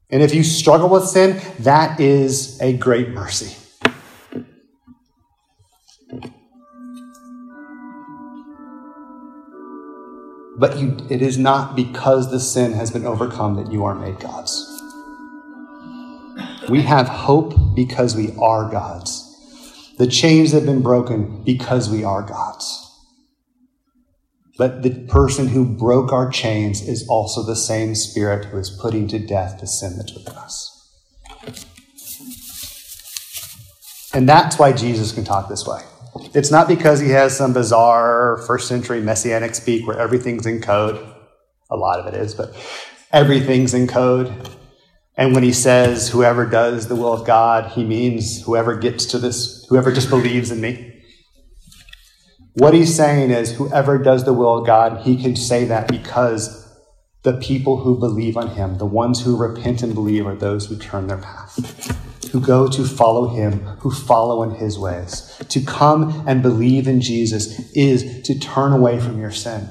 And 0.09 0.23
if 0.23 0.33
you 0.33 0.43
struggle 0.43 0.87
with 0.87 1.03
sin, 1.03 1.41
that 1.59 1.99
is 1.99 2.59
a 2.61 2.71
great 2.77 3.09
mercy. 3.09 3.55
But 10.57 10.79
you, 10.79 10.97
it 11.09 11.21
is 11.21 11.37
not 11.37 11.75
because 11.75 12.31
the 12.31 12.39
sin 12.39 12.73
has 12.73 12.89
been 12.89 13.05
overcome 13.05 13.55
that 13.57 13.71
you 13.71 13.85
are 13.85 13.93
made 13.93 14.19
God's. 14.19 14.73
We 16.67 16.81
have 16.81 17.07
hope 17.07 17.53
because 17.75 18.15
we 18.15 18.33
are 18.41 18.69
God's. 18.69 19.23
The 19.97 20.07
chains 20.07 20.51
have 20.53 20.65
been 20.65 20.81
broken 20.81 21.43
because 21.43 21.89
we 21.89 22.03
are 22.03 22.23
God's. 22.23 22.83
But 24.57 24.81
the 24.81 25.05
person 25.05 25.49
who 25.49 25.63
broke 25.63 26.11
our 26.11 26.29
chains 26.31 26.87
is 26.87 27.07
also 27.07 27.43
the 27.43 27.55
same 27.55 27.93
spirit 27.93 28.45
who 28.45 28.57
is 28.57 28.71
putting 28.81 29.07
to 29.09 29.19
death 29.19 29.59
the 29.59 29.67
sin 29.67 29.97
that's 29.97 30.13
within 30.13 30.35
us. 30.35 30.73
And 34.13 34.27
that's 34.27 34.57
why 34.57 34.73
Jesus 34.73 35.11
can 35.11 35.23
talk 35.23 35.47
this 35.47 35.67
way. 35.67 35.81
It's 36.33 36.51
not 36.51 36.67
because 36.67 36.99
he 36.99 37.09
has 37.09 37.35
some 37.35 37.53
bizarre 37.53 38.43
first 38.47 38.67
century 38.67 39.01
messianic 39.01 39.55
speak 39.55 39.87
where 39.87 39.97
everything's 39.97 40.45
in 40.45 40.61
code. 40.61 40.95
a 41.69 41.75
lot 41.75 41.99
of 41.99 42.13
it 42.13 42.17
is, 42.17 42.33
but 42.33 42.55
everything's 43.11 43.73
in 43.73 43.87
code. 43.87 44.31
And 45.17 45.33
when 45.33 45.43
he 45.43 45.51
says, 45.51 46.09
whoever 46.09 46.45
does 46.45 46.87
the 46.87 46.95
will 46.95 47.11
of 47.11 47.25
God, 47.25 47.71
he 47.71 47.83
means 47.83 48.43
whoever 48.43 48.77
gets 48.77 49.05
to 49.07 49.17
this, 49.17 49.65
whoever 49.67 49.91
just 49.91 50.09
believes 50.09 50.51
in 50.51 50.61
me. 50.61 50.93
What 52.53 52.73
he's 52.73 52.95
saying 52.95 53.31
is, 53.31 53.51
whoever 53.51 53.97
does 53.97 54.25
the 54.25 54.33
will 54.33 54.59
of 54.59 54.65
God, 54.65 55.01
he 55.01 55.21
can 55.21 55.35
say 55.35 55.65
that 55.65 55.87
because 55.87 56.67
the 57.23 57.33
people 57.33 57.77
who 57.77 57.99
believe 57.99 58.37
on 58.37 58.49
him, 58.49 58.77
the 58.77 58.85
ones 58.85 59.21
who 59.23 59.35
repent 59.35 59.83
and 59.83 59.93
believe, 59.93 60.25
are 60.25 60.35
those 60.35 60.67
who 60.67 60.77
turn 60.77 61.07
their 61.07 61.17
path, 61.17 62.29
who 62.31 62.39
go 62.39 62.67
to 62.67 62.83
follow 62.85 63.27
him, 63.27 63.59
who 63.79 63.91
follow 63.91 64.43
in 64.43 64.51
his 64.51 64.79
ways. 64.79 65.36
To 65.57 65.65
come 65.65 66.23
and 66.27 66.43
believe 66.43 66.87
in 66.87 67.01
Jesus 67.01 67.71
is 67.71 68.21
to 68.27 68.37
turn 68.37 68.73
away 68.73 68.99
from 68.99 69.19
your 69.19 69.31
sin. 69.31 69.67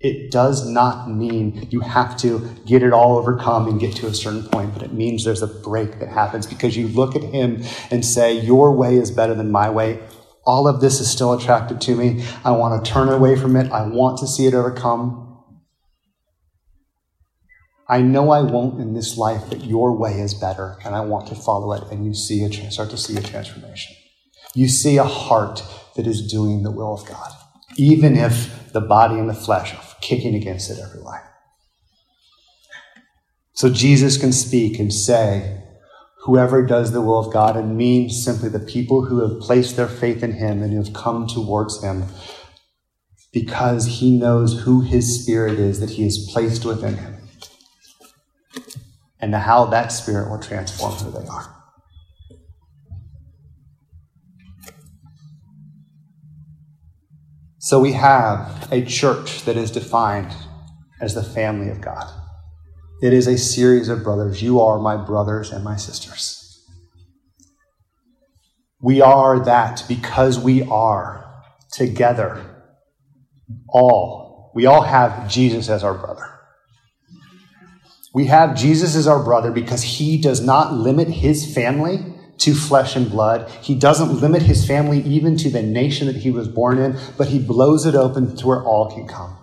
It 0.00 0.30
does 0.30 0.66
not 0.66 1.10
mean 1.10 1.68
you 1.70 1.80
have 1.80 2.16
to 2.20 2.38
get 2.64 2.82
it 2.82 2.94
all 2.94 3.18
overcome 3.18 3.68
and 3.68 3.78
get 3.78 3.94
to 3.96 4.06
a 4.06 4.14
certain 4.14 4.44
point, 4.44 4.72
but 4.72 4.82
it 4.82 4.94
means 4.94 5.26
there's 5.26 5.42
a 5.42 5.46
break 5.46 5.98
that 5.98 6.08
happens 6.08 6.46
because 6.46 6.74
you 6.74 6.88
look 6.88 7.14
at 7.14 7.22
him 7.22 7.62
and 7.90 8.02
say, 8.02 8.40
Your 8.40 8.72
way 8.72 8.96
is 8.96 9.10
better 9.10 9.34
than 9.34 9.50
my 9.50 9.68
way. 9.68 10.02
All 10.46 10.66
of 10.66 10.80
this 10.80 11.00
is 11.00 11.10
still 11.10 11.34
attractive 11.34 11.80
to 11.80 11.94
me. 11.94 12.24
I 12.42 12.52
want 12.52 12.82
to 12.82 12.90
turn 12.90 13.10
away 13.10 13.36
from 13.36 13.54
it. 13.56 13.70
I 13.70 13.86
want 13.86 14.16
to 14.20 14.26
see 14.26 14.46
it 14.46 14.54
overcome. 14.54 15.42
I 17.86 18.00
know 18.00 18.30
I 18.30 18.40
won't 18.40 18.80
in 18.80 18.94
this 18.94 19.18
life, 19.18 19.42
but 19.50 19.64
your 19.64 19.94
way 19.94 20.18
is 20.18 20.32
better, 20.32 20.78
and 20.82 20.94
I 20.94 21.02
want 21.02 21.26
to 21.28 21.34
follow 21.34 21.74
it. 21.74 21.82
And 21.92 22.06
you 22.06 22.14
see 22.14 22.42
a 22.42 22.70
start 22.70 22.88
to 22.88 22.96
see 22.96 23.18
a 23.18 23.22
transformation. 23.22 23.94
You 24.56 24.68
see 24.68 24.96
a 24.96 25.04
heart 25.04 25.62
that 25.96 26.06
is 26.06 26.26
doing 26.26 26.62
the 26.62 26.70
will 26.70 26.94
of 26.94 27.06
God, 27.06 27.30
even 27.76 28.16
if 28.16 28.72
the 28.72 28.80
body 28.80 29.18
and 29.18 29.28
the 29.28 29.34
flesh 29.34 29.74
are 29.74 29.82
kicking 30.00 30.34
against 30.34 30.70
it 30.70 30.78
every 30.82 31.02
way. 31.02 31.18
So 33.52 33.68
Jesus 33.68 34.16
can 34.16 34.32
speak 34.32 34.78
and 34.78 34.92
say, 34.92 35.62
Whoever 36.20 36.64
does 36.64 36.92
the 36.92 37.02
will 37.02 37.18
of 37.18 37.32
God, 37.32 37.56
and 37.56 37.76
means 37.76 38.24
simply 38.24 38.48
the 38.48 38.58
people 38.58 39.04
who 39.04 39.20
have 39.20 39.40
placed 39.40 39.76
their 39.76 39.88
faith 39.88 40.22
in 40.22 40.32
Him 40.32 40.62
and 40.62 40.72
who 40.72 40.82
have 40.82 40.94
come 40.94 41.26
towards 41.26 41.82
Him 41.82 42.06
because 43.32 44.00
He 44.00 44.18
knows 44.18 44.62
who 44.62 44.80
His 44.80 45.22
Spirit 45.22 45.58
is 45.58 45.80
that 45.80 45.90
He 45.90 46.04
has 46.04 46.30
placed 46.32 46.64
within 46.64 46.96
Him 46.96 47.16
and 49.20 49.34
how 49.34 49.66
that 49.66 49.92
Spirit 49.92 50.30
will 50.30 50.40
transform 50.40 50.94
who 50.94 51.10
they 51.10 51.28
are. 51.28 51.55
So 57.66 57.80
we 57.80 57.94
have 57.94 58.68
a 58.70 58.84
church 58.84 59.42
that 59.42 59.56
is 59.56 59.72
defined 59.72 60.32
as 61.00 61.14
the 61.14 61.22
family 61.24 61.68
of 61.68 61.80
God. 61.80 62.08
It 63.02 63.12
is 63.12 63.26
a 63.26 63.36
series 63.36 63.88
of 63.88 64.04
brothers. 64.04 64.40
You 64.40 64.60
are 64.60 64.78
my 64.78 64.96
brothers 64.96 65.50
and 65.50 65.64
my 65.64 65.74
sisters. 65.74 66.64
We 68.80 69.00
are 69.00 69.44
that 69.46 69.82
because 69.88 70.38
we 70.38 70.62
are 70.62 71.28
together. 71.72 72.40
All. 73.68 74.52
We 74.54 74.66
all 74.66 74.82
have 74.82 75.28
Jesus 75.28 75.68
as 75.68 75.82
our 75.82 75.94
brother. 75.94 76.38
We 78.14 78.26
have 78.26 78.54
Jesus 78.54 78.94
as 78.94 79.08
our 79.08 79.24
brother 79.24 79.50
because 79.50 79.82
he 79.82 80.20
does 80.22 80.40
not 80.40 80.72
limit 80.72 81.08
his 81.08 81.52
family 81.52 82.15
to 82.46 82.54
flesh 82.54 82.94
and 82.94 83.10
blood. 83.10 83.50
He 83.60 83.74
doesn't 83.74 84.20
limit 84.20 84.42
his 84.42 84.64
family 84.64 85.00
even 85.00 85.36
to 85.38 85.50
the 85.50 85.62
nation 85.62 86.06
that 86.06 86.14
he 86.14 86.30
was 86.30 86.46
born 86.46 86.78
in, 86.78 86.96
but 87.18 87.26
he 87.26 87.40
blows 87.40 87.84
it 87.84 87.96
open 87.96 88.36
to 88.36 88.46
where 88.46 88.62
all 88.62 88.88
can 88.88 89.08
come. 89.08 89.36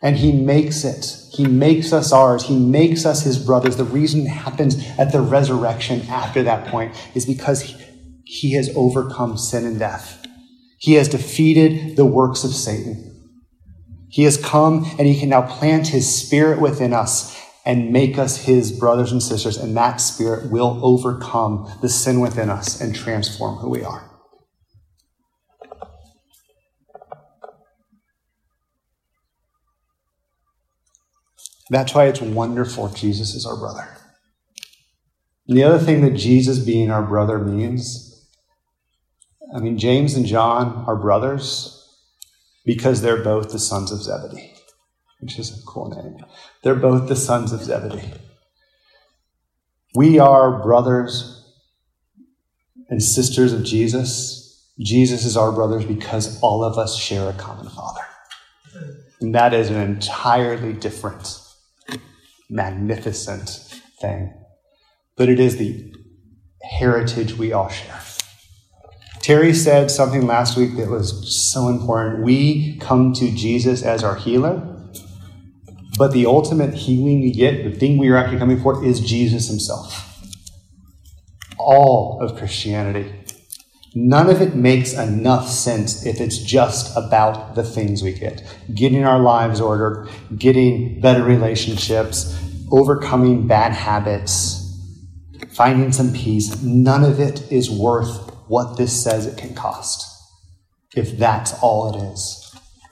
And 0.00 0.16
he 0.16 0.32
makes 0.32 0.84
it. 0.84 1.20
He 1.34 1.46
makes 1.46 1.92
us 1.92 2.12
ours. 2.12 2.44
He 2.44 2.58
makes 2.58 3.04
us 3.04 3.24
his 3.24 3.36
brothers. 3.36 3.76
The 3.76 3.84
reason 3.84 4.22
it 4.22 4.30
happens 4.30 4.82
at 4.98 5.12
the 5.12 5.20
resurrection 5.20 6.00
after 6.08 6.42
that 6.44 6.68
point 6.68 6.94
is 7.14 7.26
because 7.26 7.60
he, 7.60 7.76
he 8.24 8.52
has 8.54 8.74
overcome 8.74 9.36
sin 9.36 9.66
and 9.66 9.78
death. 9.78 10.26
He 10.78 10.94
has 10.94 11.08
defeated 11.08 11.96
the 11.96 12.06
works 12.06 12.42
of 12.42 12.52
Satan. 12.52 13.04
He 14.08 14.22
has 14.22 14.38
come 14.38 14.86
and 14.98 15.06
he 15.06 15.20
can 15.20 15.28
now 15.28 15.42
plant 15.42 15.88
his 15.88 16.08
spirit 16.10 16.58
within 16.58 16.94
us 16.94 17.37
and 17.68 17.92
make 17.92 18.16
us 18.16 18.44
his 18.46 18.72
brothers 18.72 19.12
and 19.12 19.22
sisters, 19.22 19.58
and 19.58 19.76
that 19.76 19.98
spirit 19.98 20.50
will 20.50 20.80
overcome 20.82 21.70
the 21.82 21.88
sin 21.88 22.18
within 22.18 22.48
us 22.48 22.80
and 22.80 22.94
transform 22.94 23.58
who 23.58 23.68
we 23.68 23.84
are. 23.84 24.10
That's 31.68 31.94
why 31.94 32.06
it's 32.06 32.22
wonderful 32.22 32.88
Jesus 32.88 33.34
is 33.34 33.44
our 33.44 33.58
brother. 33.58 33.86
And 35.46 35.58
the 35.58 35.64
other 35.64 35.78
thing 35.78 36.00
that 36.00 36.14
Jesus 36.14 36.58
being 36.58 36.90
our 36.90 37.02
brother 37.02 37.38
means, 37.38 38.26
I 39.54 39.58
mean, 39.60 39.76
James 39.76 40.14
and 40.14 40.24
John 40.24 40.84
are 40.86 40.96
brothers 40.96 41.74
because 42.64 43.02
they're 43.02 43.22
both 43.22 43.50
the 43.50 43.58
sons 43.58 43.92
of 43.92 44.02
Zebedee 44.02 44.57
which 45.20 45.38
is 45.38 45.50
a 45.50 45.66
cool 45.66 45.90
name. 45.90 46.24
They're 46.62 46.74
both 46.74 47.08
the 47.08 47.16
sons 47.16 47.52
of 47.52 47.62
Zebedee. 47.62 48.12
We 49.94 50.18
are 50.18 50.62
brothers 50.62 51.34
and 52.88 53.02
sisters 53.02 53.52
of 53.52 53.64
Jesus. 53.64 54.72
Jesus 54.78 55.24
is 55.24 55.36
our 55.36 55.52
brothers 55.52 55.84
because 55.84 56.40
all 56.40 56.62
of 56.62 56.78
us 56.78 56.96
share 56.96 57.28
a 57.28 57.32
common 57.34 57.68
father. 57.68 58.02
And 59.20 59.34
that 59.34 59.52
is 59.52 59.70
an 59.70 59.76
entirely 59.76 60.72
different, 60.72 61.40
magnificent 62.48 63.48
thing. 64.00 64.32
But 65.16 65.28
it 65.28 65.40
is 65.40 65.56
the 65.56 65.92
heritage 66.62 67.34
we 67.34 67.52
all 67.52 67.68
share. 67.68 68.00
Terry 69.20 69.52
said 69.52 69.90
something 69.90 70.26
last 70.26 70.56
week 70.56 70.76
that 70.76 70.88
was 70.88 71.50
so 71.50 71.68
important. 71.68 72.24
We 72.24 72.78
come 72.78 73.12
to 73.14 73.30
Jesus 73.32 73.82
as 73.82 74.04
our 74.04 74.14
healer 74.14 74.77
but 75.98 76.12
the 76.12 76.26
ultimate 76.26 76.74
healing 76.74 77.20
we 77.20 77.32
get, 77.32 77.64
the 77.64 77.76
thing 77.76 77.98
we 77.98 78.08
are 78.08 78.16
actually 78.16 78.38
coming 78.38 78.60
for, 78.60 78.84
is 78.84 79.00
Jesus 79.00 79.48
himself. 79.48 80.04
All 81.58 82.18
of 82.22 82.36
Christianity. 82.36 83.12
None 83.94 84.30
of 84.30 84.40
it 84.40 84.54
makes 84.54 84.92
enough 84.92 85.48
sense 85.48 86.06
if 86.06 86.20
it's 86.20 86.38
just 86.38 86.96
about 86.96 87.56
the 87.56 87.64
things 87.64 88.02
we 88.02 88.12
get 88.12 88.42
getting 88.72 89.04
our 89.04 89.18
lives 89.18 89.60
ordered, 89.60 90.08
getting 90.36 91.00
better 91.00 91.24
relationships, 91.24 92.38
overcoming 92.70 93.48
bad 93.48 93.72
habits, 93.72 94.64
finding 95.50 95.90
some 95.90 96.12
peace. 96.12 96.62
None 96.62 97.02
of 97.02 97.18
it 97.18 97.50
is 97.50 97.70
worth 97.70 98.30
what 98.46 98.76
this 98.76 99.02
says 99.02 99.26
it 99.26 99.36
can 99.36 99.54
cost 99.54 100.06
if 100.94 101.18
that's 101.18 101.54
all 101.62 101.94
it 101.94 102.12
is. 102.12 102.37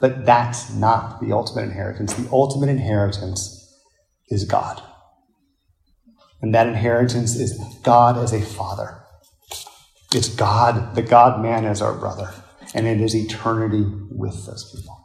But 0.00 0.26
that's 0.26 0.74
not 0.74 1.20
the 1.20 1.32
ultimate 1.32 1.64
inheritance. 1.64 2.14
The 2.14 2.28
ultimate 2.30 2.68
inheritance 2.68 3.74
is 4.28 4.44
God. 4.44 4.82
And 6.42 6.54
that 6.54 6.66
inheritance 6.66 7.34
is 7.34 7.58
God 7.82 8.18
as 8.18 8.32
a 8.32 8.42
father. 8.42 9.02
It's 10.12 10.28
God, 10.28 10.94
the 10.94 11.02
God 11.02 11.42
man 11.42 11.64
as 11.64 11.80
our 11.80 11.94
brother. 11.94 12.30
And 12.74 12.86
it 12.86 13.00
is 13.00 13.14
eternity 13.14 13.84
with 14.10 14.46
those 14.46 14.70
people. 14.74 14.95